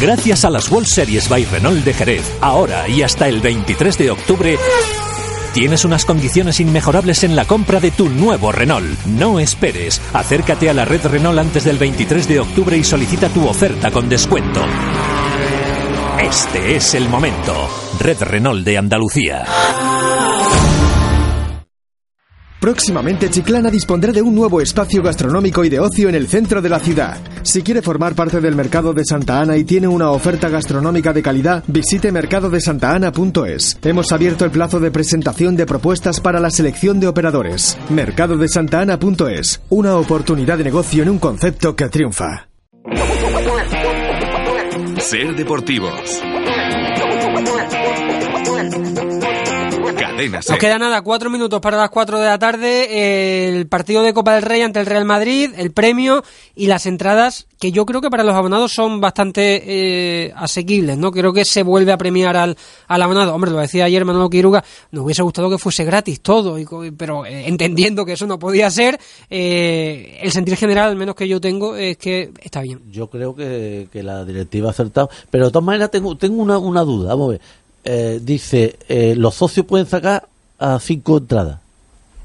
Gracias 0.01 0.45
a 0.45 0.51
las 0.51 0.71
World 0.71 0.87
Series 0.87 1.29
by 1.29 1.45
Renault 1.47 1.85
de 1.85 1.93
Jerez, 1.93 2.37
ahora 2.41 2.89
y 2.89 3.03
hasta 3.03 3.29
el 3.29 3.41
23 3.41 3.99
de 3.99 4.11
octubre, 4.11 4.59
Tienes 5.55 5.85
unas 5.85 6.05
condiciones 6.05 6.61
inmejorables 6.61 7.25
en 7.25 7.35
la 7.35 7.45
compra 7.45 7.81
de 7.81 7.91
tu 7.91 8.09
nuevo 8.09 8.53
Renault. 8.53 9.05
No 9.07 9.41
esperes. 9.41 10.01
Acércate 10.13 10.71
a 10.71 10.75
la 10.75 10.85
red 10.85 11.05
Renault 11.05 11.39
antes 11.39 11.65
del 11.65 11.79
23 11.79 12.29
de 12.29 12.41
octubre 12.41 12.77
y 12.77 12.85
solicita 12.85 13.29
tu 13.29 13.47
oferta 13.47 13.91
con 13.91 14.09
descuento. 14.09 14.61
Este 16.21 16.77
es 16.77 16.95
el 16.95 17.09
momento. 17.09 17.69
Red 18.01 18.23
Renault 18.23 18.65
de 18.65 18.79
Andalucía. 18.79 19.45
Próximamente 22.61 23.31
Chiclana 23.31 23.71
dispondrá 23.71 24.13
de 24.13 24.21
un 24.21 24.35
nuevo 24.35 24.61
espacio 24.61 25.01
gastronómico 25.03 25.65
y 25.65 25.69
de 25.69 25.79
ocio 25.79 26.09
en 26.09 26.17
el 26.17 26.27
centro 26.27 26.61
de 26.61 26.69
la 26.69 26.81
ciudad. 26.81 27.17
Si 27.43 27.63
quiere 27.63 27.83
formar 27.83 28.15
parte 28.15 28.41
del 28.41 28.57
mercado 28.57 28.93
de 28.93 29.05
Santa 29.05 29.41
Ana 29.41 29.57
y 29.57 29.65
tiene 29.65 29.87
una 29.87 30.11
oferta 30.11 30.49
gastronómica 30.49 31.13
de 31.13 31.23
calidad, 31.23 31.63
visite 31.69 32.11
mercadodesantana.es. 32.11 33.79
Hemos 33.83 34.13
abierto 34.13 34.45
el 34.45 34.51
plazo 34.51 34.81
de 34.81 34.91
presentación 34.91 35.57
de 35.57 35.67
propuestas 35.67 36.21
para 36.21 36.41
la 36.41 36.51
selección 36.51 36.99
de 36.99 37.07
operadores. 37.07 37.79
Mercadodesantana.es. 37.91 39.61
Una 39.71 39.97
oportunidad 39.97 40.59
de 40.59 40.65
negocio 40.65 41.05
en 41.05 41.11
un 41.11 41.19
concepto 41.19 41.77
que 41.77 41.89
triunfa. 41.89 42.49
Ser 44.99 45.37
deportivos. 45.37 46.21
Nos 50.27 50.59
queda 50.59 50.79
nada, 50.79 51.03
cuatro 51.03 51.31
minutos 51.31 51.61
para 51.61 51.77
las 51.77 51.91
cuatro 51.91 52.19
de 52.19 52.27
la 52.27 52.39
tarde. 52.39 53.49
El 53.49 53.69
partido 53.69 54.03
de 54.03 54.13
Copa 54.13 54.35
del 54.35 54.43
Rey 54.43 54.63
ante 54.63 54.81
el 54.81 54.87
Real 54.87 55.05
Madrid, 55.05 55.51
el 55.57 55.71
premio 55.71 56.25
y 56.57 56.67
las 56.67 56.87
entradas 56.87 57.47
que 57.59 57.73
yo 57.73 57.85
creo 57.87 58.01
que 58.01 58.11
para 58.11 58.23
los 58.23 58.35
abonados 58.35 58.73
son 58.73 59.01
bastante 59.01 59.63
eh, 59.67 60.33
asequibles, 60.37 60.97
¿no? 60.97 61.11
Creo 61.11 61.33
que 61.33 61.45
se 61.45 61.63
vuelve 61.63 61.93
a 61.93 61.99
premiar 61.99 62.37
al, 62.37 62.57
al 62.87 63.03
abonado. 63.03 63.35
Hombre, 63.35 63.51
lo 63.51 63.59
decía 63.59 63.85
ayer 63.85 64.05
Manuel 64.05 64.31
Quiruga, 64.31 64.65
nos 64.93 65.05
hubiese 65.05 65.23
gustado 65.23 65.51
que 65.51 65.59
fuese 65.59 65.85
gratis 65.85 66.21
todo, 66.21 66.57
pero 66.97 67.27
eh, 67.27 67.49
entendiendo 67.49 68.05
que 68.05 68.13
eso 68.13 68.27
no 68.27 68.39
podía 68.39 68.71
ser, 68.71 68.99
eh, 69.29 70.19
el 70.23 70.31
sentir 70.31 70.57
general, 70.57 70.91
al 70.91 70.97
menos 70.97 71.15
que 71.15 71.27
yo 71.27 71.41
tengo, 71.41 71.77
es 71.77 71.97
que 71.97 72.31
está 72.41 72.61
bien. 72.61 72.81
Yo 72.91 73.09
creo 73.09 73.35
que, 73.35 73.89
la 73.99 74.25
directiva 74.25 74.69
ha 74.69 74.71
acertado, 74.71 75.11
pero 75.31 75.47
de 75.47 75.51
todas 75.51 75.67
maneras 75.67 75.91
tengo, 75.91 76.17
tengo 76.17 76.41
una, 76.41 76.59
una 76.59 76.83
duda, 76.83 77.11
vamos 77.11 77.29
a 77.29 77.31
ver. 77.33 77.41
Eh, 77.85 78.21
dice, 78.23 78.79
eh, 78.89 79.15
los 79.17 79.35
socios 79.35 79.65
pueden 79.65 79.87
sacar 79.87 80.29
a 80.59 80.79
cinco 80.79 81.19
entradas, 81.19 81.59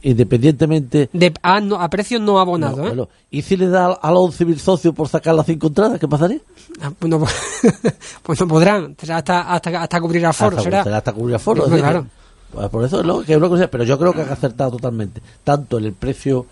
independientemente... 0.02 1.10
De, 1.14 1.34
ah, 1.42 1.62
no, 1.62 1.76
a 1.76 1.90
precio 1.90 2.20
no 2.20 2.40
abonado, 2.40 2.88
¿eh? 2.88 3.08
¿Y 3.32 3.44
si 3.44 3.56
le 3.56 3.68
da 3.68 3.94
a 3.94 4.12
los 4.12 4.40
11.000 4.40 4.58
socios 4.58 4.96
por 4.96 5.08
sacar 5.08 5.36
las 5.36 5.46
cinco 5.46 5.68
entradas, 5.68 6.00
qué 6.00 6.08
pasaría? 6.08 6.40
Ah, 6.82 6.92
pues, 6.98 7.10
no, 7.10 7.20
pues 8.24 8.40
no 8.40 8.48
podrán, 8.48 8.96
hasta, 9.10 9.42
hasta, 9.54 9.82
hasta 9.82 10.02
cubrir 10.02 10.26
aforo, 10.26 10.58
hasta, 10.58 10.82
será. 10.82 10.98
Hasta 10.98 11.14
cubrir 11.14 11.36
aforo, 11.36 11.66
pues 11.66 11.82
claro. 11.82 12.08
Pues 12.52 12.70
por 12.70 12.84
eso 12.84 13.00
es 13.00 13.06
lo 13.06 13.24
que, 13.24 13.60
que 13.60 13.68
pero 13.68 13.84
yo 13.84 13.98
creo 13.98 14.14
que 14.14 14.22
han 14.22 14.30
acertado 14.30 14.72
totalmente, 14.72 15.22
tanto 15.44 15.78
en 15.78 15.86
el 15.86 15.94
precio 15.94 16.46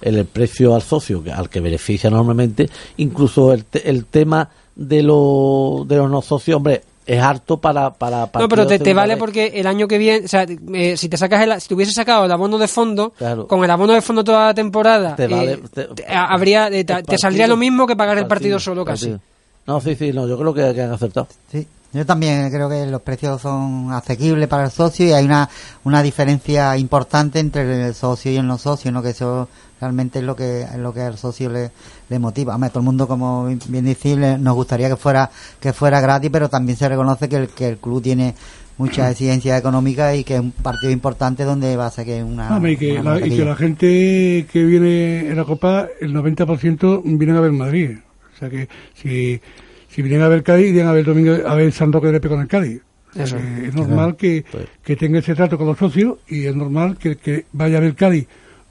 el 0.00 0.24
precio 0.26 0.74
al 0.74 0.82
socio, 0.82 1.22
al 1.34 1.48
que 1.48 1.60
beneficia 1.60 2.10
normalmente, 2.10 2.68
incluso 2.98 3.52
el, 3.52 3.64
el 3.84 4.04
tema 4.06 4.48
de, 4.76 5.02
lo, 5.02 5.84
de 5.86 5.96
los 5.96 6.10
no 6.10 6.22
socios, 6.22 6.56
hombre, 6.56 6.82
es 7.08 7.22
harto 7.22 7.58
para... 7.58 7.90
para, 7.90 8.28
no, 8.34 8.48
pero 8.48 8.66
te, 8.66 8.92
vale 8.92 9.16
porque 9.16 9.52
el 9.54 9.66
año 9.66 9.88
que 9.88 9.96
viene, 9.96 10.26
o 10.26 10.28
sea, 10.28 10.44
eh, 10.74 10.94
si 10.94 11.08
te 11.08 11.16
sacas 11.16 11.42
el, 11.42 11.58
si 11.58 11.68
te 11.68 11.74
hubiese 11.74 11.92
sacado 11.92 12.26
el 12.26 12.30
abono 12.30 12.58
de 12.58 12.68
fondo, 12.68 13.14
con 13.48 13.64
el 13.64 13.70
abono 13.70 13.94
de 13.94 14.02
fondo 14.02 14.22
toda 14.22 14.48
la 14.48 14.54
temporada, 14.54 15.16
te, 15.16 15.24
eh, 15.24 15.58
habría, 16.06 16.68
eh, 16.68 16.84
te, 16.84 17.16
saldría 17.16 17.46
lo 17.46 17.56
mismo 17.56 17.86
que 17.86 17.96
pagar 17.96 18.18
el 18.18 18.26
partido, 18.26 18.60
solo 18.60 18.84
casi. 18.84 19.16
No, 19.66 19.80
sí, 19.80 19.94
sí, 19.94 20.12
no, 20.12 20.28
yo 20.28 20.38
creo 20.38 20.52
que, 20.52 20.82
han 20.82 20.92
acertado. 20.92 21.28
Sí. 21.50 21.66
Yo 21.92 22.04
también 22.04 22.50
creo 22.50 22.68
que 22.68 22.84
los 22.86 23.00
precios 23.00 23.40
son 23.40 23.90
asequibles 23.92 24.46
para 24.46 24.64
el 24.64 24.70
socio 24.70 25.06
y 25.06 25.12
hay 25.12 25.24
una, 25.24 25.48
una 25.84 26.02
diferencia 26.02 26.76
importante 26.76 27.38
entre 27.38 27.86
el 27.86 27.94
socio 27.94 28.30
y 28.30 28.36
el 28.36 28.46
no 28.46 28.58
socio, 28.58 28.92
¿no? 28.92 29.02
Que 29.02 29.10
eso 29.10 29.48
realmente 29.80 30.18
es 30.18 30.24
lo 30.24 30.36
que 30.36 30.62
es 30.62 30.76
lo 30.76 30.92
que 30.92 31.00
al 31.00 31.16
socio 31.16 31.48
le, 31.48 31.70
le 32.10 32.18
motiva. 32.18 32.54
A 32.54 32.68
todo 32.68 32.80
el 32.80 32.84
mundo, 32.84 33.08
como 33.08 33.46
bien 33.46 33.84
decir, 33.86 34.18
nos 34.18 34.54
gustaría 34.54 34.90
que 34.90 34.96
fuera 34.96 35.30
que 35.60 35.72
fuera 35.72 36.00
gratis, 36.02 36.28
pero 36.30 36.50
también 36.50 36.76
se 36.76 36.88
reconoce 36.90 37.26
que 37.26 37.36
el, 37.36 37.48
que 37.48 37.68
el 37.68 37.78
club 37.78 38.02
tiene 38.02 38.34
muchas 38.76 39.10
exigencias 39.12 39.58
económicas 39.58 40.14
y 40.14 40.24
que 40.24 40.34
es 40.34 40.40
un 40.40 40.52
partido 40.52 40.92
importante 40.92 41.44
donde 41.44 41.74
va 41.76 41.86
a 41.86 41.90
ser 41.90 42.04
que 42.04 42.22
una, 42.22 42.60
y, 42.70 42.76
que 42.76 43.02
la, 43.02 43.18
y 43.18 43.30
que 43.30 43.44
la 43.46 43.56
gente 43.56 44.46
que 44.52 44.62
viene 44.62 45.30
en 45.30 45.36
la 45.36 45.44
Copa, 45.44 45.88
el 46.02 46.14
90% 46.14 47.00
vienen 47.04 47.36
a 47.36 47.40
ver 47.40 47.52
Madrid. 47.52 47.98
O 48.34 48.38
sea 48.38 48.50
que 48.50 48.68
si, 48.94 49.40
si 49.88 50.02
vienen 50.02 50.22
a 50.22 50.28
ver 50.28 50.42
Cádiz, 50.42 50.72
vienen 50.72 50.88
a 50.88 50.92
ver 50.92 51.04
domingo 51.04 51.34
a 51.46 51.54
ver 51.54 51.72
San 51.72 51.92
Roque 51.92 52.08
de 52.08 52.20
con 52.20 52.40
el 52.40 52.48
Cádiz. 52.48 52.82
es 53.14 53.74
normal 53.74 54.16
que, 54.16 54.44
pues. 54.50 54.66
que 54.84 54.96
tenga 54.96 55.18
ese 55.18 55.34
trato 55.34 55.56
con 55.56 55.66
los 55.66 55.78
socios 55.78 56.18
y 56.28 56.46
es 56.46 56.54
normal 56.54 56.96
que, 56.98 57.16
que 57.16 57.46
vaya 57.52 57.78
a 57.78 57.80
ver 57.80 57.94
Cádiz 57.94 58.26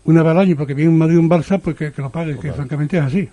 una 0.07 0.23
vez 0.23 0.31
al 0.31 0.39
año 0.39 0.55
porque 0.55 0.73
viene 0.73 0.89
un 0.89 0.97
Madrid 0.97 1.17
un 1.17 1.29
Barça, 1.29 1.59
pues 1.59 1.75
que, 1.75 1.93
lo 1.97 2.09
pague, 2.09 2.37
que 2.39 2.51
francamente 2.53 2.97
es 2.97 3.03
así. 3.03 3.29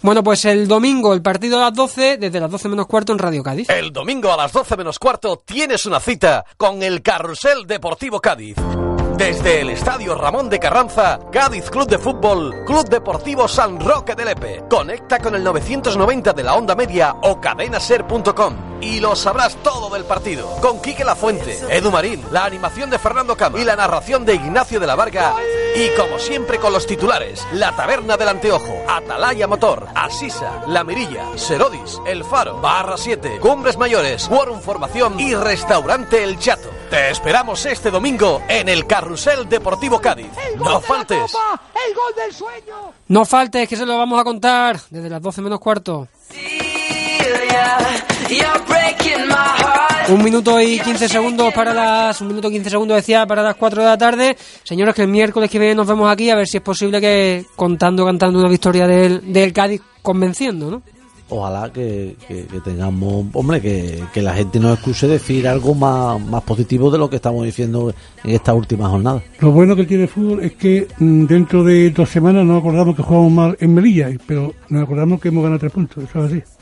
Bueno, 0.00 0.22
pues 0.22 0.44
el 0.44 0.68
domingo, 0.68 1.12
el 1.12 1.22
partido 1.22 1.58
a 1.58 1.62
las 1.62 1.74
12, 1.74 2.18
desde 2.18 2.38
las 2.38 2.50
12 2.50 2.68
menos 2.68 2.86
cuarto 2.86 3.12
en 3.12 3.18
Radio 3.18 3.42
Cádiz. 3.42 3.68
El 3.70 3.92
domingo 3.92 4.32
a 4.32 4.36
las 4.36 4.52
12 4.52 4.76
menos 4.76 4.98
cuarto 4.98 5.42
tienes 5.44 5.86
una 5.86 5.98
cita 5.98 6.44
con 6.56 6.82
el 6.82 7.02
Carrusel 7.02 7.66
Deportivo 7.66 8.20
Cádiz. 8.20 8.56
Desde 9.16 9.60
el 9.60 9.70
Estadio 9.70 10.16
Ramón 10.16 10.50
de 10.50 10.58
Carranza, 10.58 11.20
Cádiz 11.30 11.70
Club 11.70 11.86
de 11.86 11.98
Fútbol, 11.98 12.64
Club 12.66 12.88
Deportivo 12.88 13.46
San 13.46 13.78
Roque 13.78 14.16
de 14.16 14.24
Lepe. 14.24 14.64
Conecta 14.68 15.20
con 15.20 15.36
el 15.36 15.44
990 15.44 16.32
de 16.32 16.42
la 16.42 16.54
onda 16.54 16.74
media 16.74 17.14
o 17.22 17.40
cadenaser.com 17.40 18.80
y 18.80 18.98
lo 18.98 19.14
sabrás 19.14 19.56
todo 19.62 19.88
del 19.94 20.04
partido. 20.04 20.48
Con 20.60 20.82
Quique 20.82 21.04
La 21.04 21.14
Fuente, 21.14 21.56
Edu 21.70 21.92
Marín, 21.92 22.24
la 22.32 22.44
animación 22.44 22.90
de 22.90 22.98
Fernando 22.98 23.36
Cama 23.36 23.60
y 23.60 23.64
la 23.64 23.76
narración 23.76 24.24
de 24.24 24.34
Ignacio 24.34 24.80
de 24.80 24.86
la 24.88 24.96
Varga. 24.96 25.36
Y 25.76 25.90
como 25.96 26.18
siempre 26.18 26.58
con 26.58 26.72
los 26.72 26.84
titulares, 26.84 27.46
La 27.52 27.74
Taberna 27.74 28.16
del 28.16 28.28
Anteojo, 28.28 28.82
Atalaya 28.88 29.46
Motor, 29.46 29.86
Asisa, 29.94 30.64
La 30.66 30.82
Mirilla, 30.82 31.26
Serodis, 31.36 32.00
El 32.04 32.24
Faro, 32.24 32.60
Barra 32.60 32.96
7, 32.96 33.38
Cumbres 33.40 33.78
Mayores, 33.78 34.28
Quorum 34.28 34.60
Formación 34.60 35.20
y 35.20 35.36
Restaurante 35.36 36.24
El 36.24 36.36
Chato. 36.40 36.73
Te 36.94 37.10
esperamos 37.10 37.66
este 37.66 37.90
domingo 37.90 38.40
en 38.48 38.68
el 38.68 38.86
Carrusel 38.86 39.48
Deportivo 39.48 40.00
Cádiz. 40.00 40.28
No 40.56 40.80
faltes. 40.80 41.18
el 41.18 41.92
gol 41.92 42.14
del 42.16 42.32
sueño. 42.32 42.92
No 43.08 43.24
faltes, 43.24 43.68
que 43.68 43.74
se 43.74 43.84
lo 43.84 43.98
vamos 43.98 44.20
a 44.20 44.22
contar 44.22 44.78
desde 44.90 45.10
las 45.10 45.20
12 45.20 45.42
menos 45.42 45.58
cuarto. 45.58 46.06
Un 50.08 50.22
minuto 50.22 50.60
y 50.60 50.78
15 50.78 51.08
segundos 51.08 51.52
para 51.52 51.74
las. 51.74 52.20
Un 52.20 52.28
minuto 52.28 52.46
y 52.46 52.52
15 52.52 52.70
segundos 52.70 52.98
decía 52.98 53.26
para 53.26 53.42
las 53.42 53.56
4 53.56 53.82
de 53.82 53.88
la 53.88 53.98
tarde. 53.98 54.36
Señores, 54.62 54.94
que 54.94 55.02
el 55.02 55.08
miércoles 55.08 55.50
que 55.50 55.58
viene 55.58 55.74
nos 55.74 55.88
vemos 55.88 56.08
aquí 56.08 56.30
a 56.30 56.36
ver 56.36 56.46
si 56.46 56.58
es 56.58 56.62
posible 56.62 57.00
que 57.00 57.44
contando, 57.56 58.06
cantando 58.06 58.38
una 58.38 58.48
victoria 58.48 58.86
del, 58.86 59.32
del 59.32 59.52
Cádiz 59.52 59.82
convenciendo, 60.00 60.70
¿no? 60.70 60.82
Ojalá 61.36 61.72
que, 61.72 62.16
tengamos, 62.64 63.26
hombre, 63.32 63.60
que, 63.60 64.22
la 64.22 64.34
gente 64.34 64.58
nos 64.58 64.78
escuche 64.78 65.06
decir 65.06 65.46
algo 65.46 65.74
más, 65.74 66.20
más 66.20 66.42
positivo 66.42 66.90
de 66.90 66.98
lo 66.98 67.10
que 67.10 67.16
estamos 67.16 67.44
diciendo 67.44 67.92
en 68.22 68.30
esta 68.30 68.54
última 68.54 68.88
jornada. 68.88 69.22
Lo 69.40 69.50
bueno 69.50 69.76
que 69.76 69.84
tiene 69.84 70.04
el 70.04 70.08
fútbol 70.08 70.42
es 70.42 70.54
que 70.54 70.88
mm, 70.98 71.26
dentro 71.26 71.64
de 71.64 71.90
dos 71.90 72.08
semanas 72.08 72.44
nos 72.44 72.60
acordamos 72.60 72.96
que 72.96 73.02
jugamos 73.02 73.32
mal 73.32 73.56
en 73.60 73.74
Melilla, 73.74 74.10
pero 74.26 74.54
nos 74.68 74.82
acordamos 74.82 75.20
que 75.20 75.28
hemos 75.28 75.42
ganado 75.42 75.60
tres 75.60 75.72
puntos, 75.72 76.04
eso 76.04 76.24
es 76.24 76.32
así. 76.32 76.53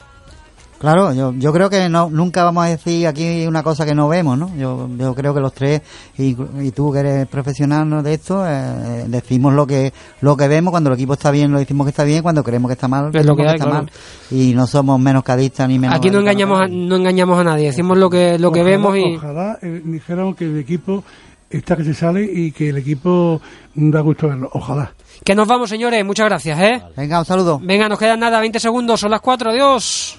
Claro, 0.83 1.15
yo, 1.15 1.33
yo 1.37 1.53
creo 1.53 1.71
que 1.71 1.89
no, 1.89 2.11
nunca 2.11 2.43
vamos 2.43 2.65
a 2.65 2.71
decir 2.71 3.07
aquí 3.07 3.47
una 3.47 3.63
cosa 3.63 3.87
que 3.87 3.95
no 3.95 4.09
vemos, 4.09 4.37
¿no? 4.37 4.51
Yo, 4.57 4.89
yo 4.99 5.15
creo 5.15 5.33
que 5.33 5.39
los 5.39 5.55
tres, 5.55 5.81
y, 6.19 6.37
y 6.61 6.73
tú 6.73 6.91
que 6.93 6.99
eres 6.99 7.29
profesional 7.29 7.89
¿no? 7.89 8.03
de 8.03 8.15
esto, 8.15 8.45
eh, 8.45 9.05
decimos 9.07 9.55
lo 9.55 9.65
que 9.65 9.93
lo 10.23 10.37
que 10.37 10.49
vemos, 10.49 10.73
cuando 10.73 10.91
el 10.91 10.95
equipo 10.95 11.13
está 11.13 11.31
bien 11.31 11.53
lo 11.53 11.61
decimos 11.61 11.87
que 11.87 11.91
está 11.91 12.03
bien, 12.03 12.25
cuando 12.25 12.43
creemos 12.43 12.69
que 12.69 12.73
está 12.73 12.89
mal, 12.89 13.15
Es 13.15 13.25
lo 13.25 13.37
que 13.37 13.43
está 13.45 13.59
claro. 13.59 13.73
mal. 13.73 13.91
Y 14.33 14.55
no 14.55 14.67
somos 14.67 14.99
menos 14.99 15.23
cadistas 15.23 15.69
ni 15.69 15.79
menos... 15.79 15.95
Aquí 15.95 16.11
no 16.11 16.19
engañamos 16.19 16.61
a, 16.61 16.67
no 16.67 16.97
engañamos 16.97 17.39
a 17.39 17.45
nadie, 17.45 17.67
decimos 17.67 17.97
lo 17.97 18.11
que 18.11 18.37
lo 18.41 18.51
que 18.51 18.65
vemos 18.65 18.97
y 18.97 19.15
Ojalá 19.15 19.61
eh, 19.63 19.83
dijeran 19.85 20.35
que 20.35 20.47
el 20.47 20.59
equipo 20.59 21.05
está 21.49 21.77
que 21.77 21.85
se 21.85 21.95
sale 21.95 22.25
y 22.25 22.51
que 22.51 22.71
el 22.71 22.79
equipo 22.79 23.41
da 23.75 24.01
gusto 24.01 24.29
verlo. 24.29 24.51
Ojalá. 24.53 24.93
que 25.25 25.35
nos 25.35 25.47
vamos, 25.47 25.71
señores. 25.71 26.05
Muchas 26.05 26.27
gracias, 26.27 26.59
¿eh? 26.59 26.83
Venga, 26.97 27.21
un 27.21 27.25
saludo. 27.25 27.61
Venga, 27.63 27.89
nos 27.89 27.99
quedan 27.99 28.21
nada, 28.21 28.41
20 28.41 28.59
segundos, 28.59 28.99
son 29.01 29.11
las 29.11 29.21
4, 29.21 29.51
adiós. 29.51 30.19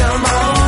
come 0.00 0.24
on. 0.24 0.59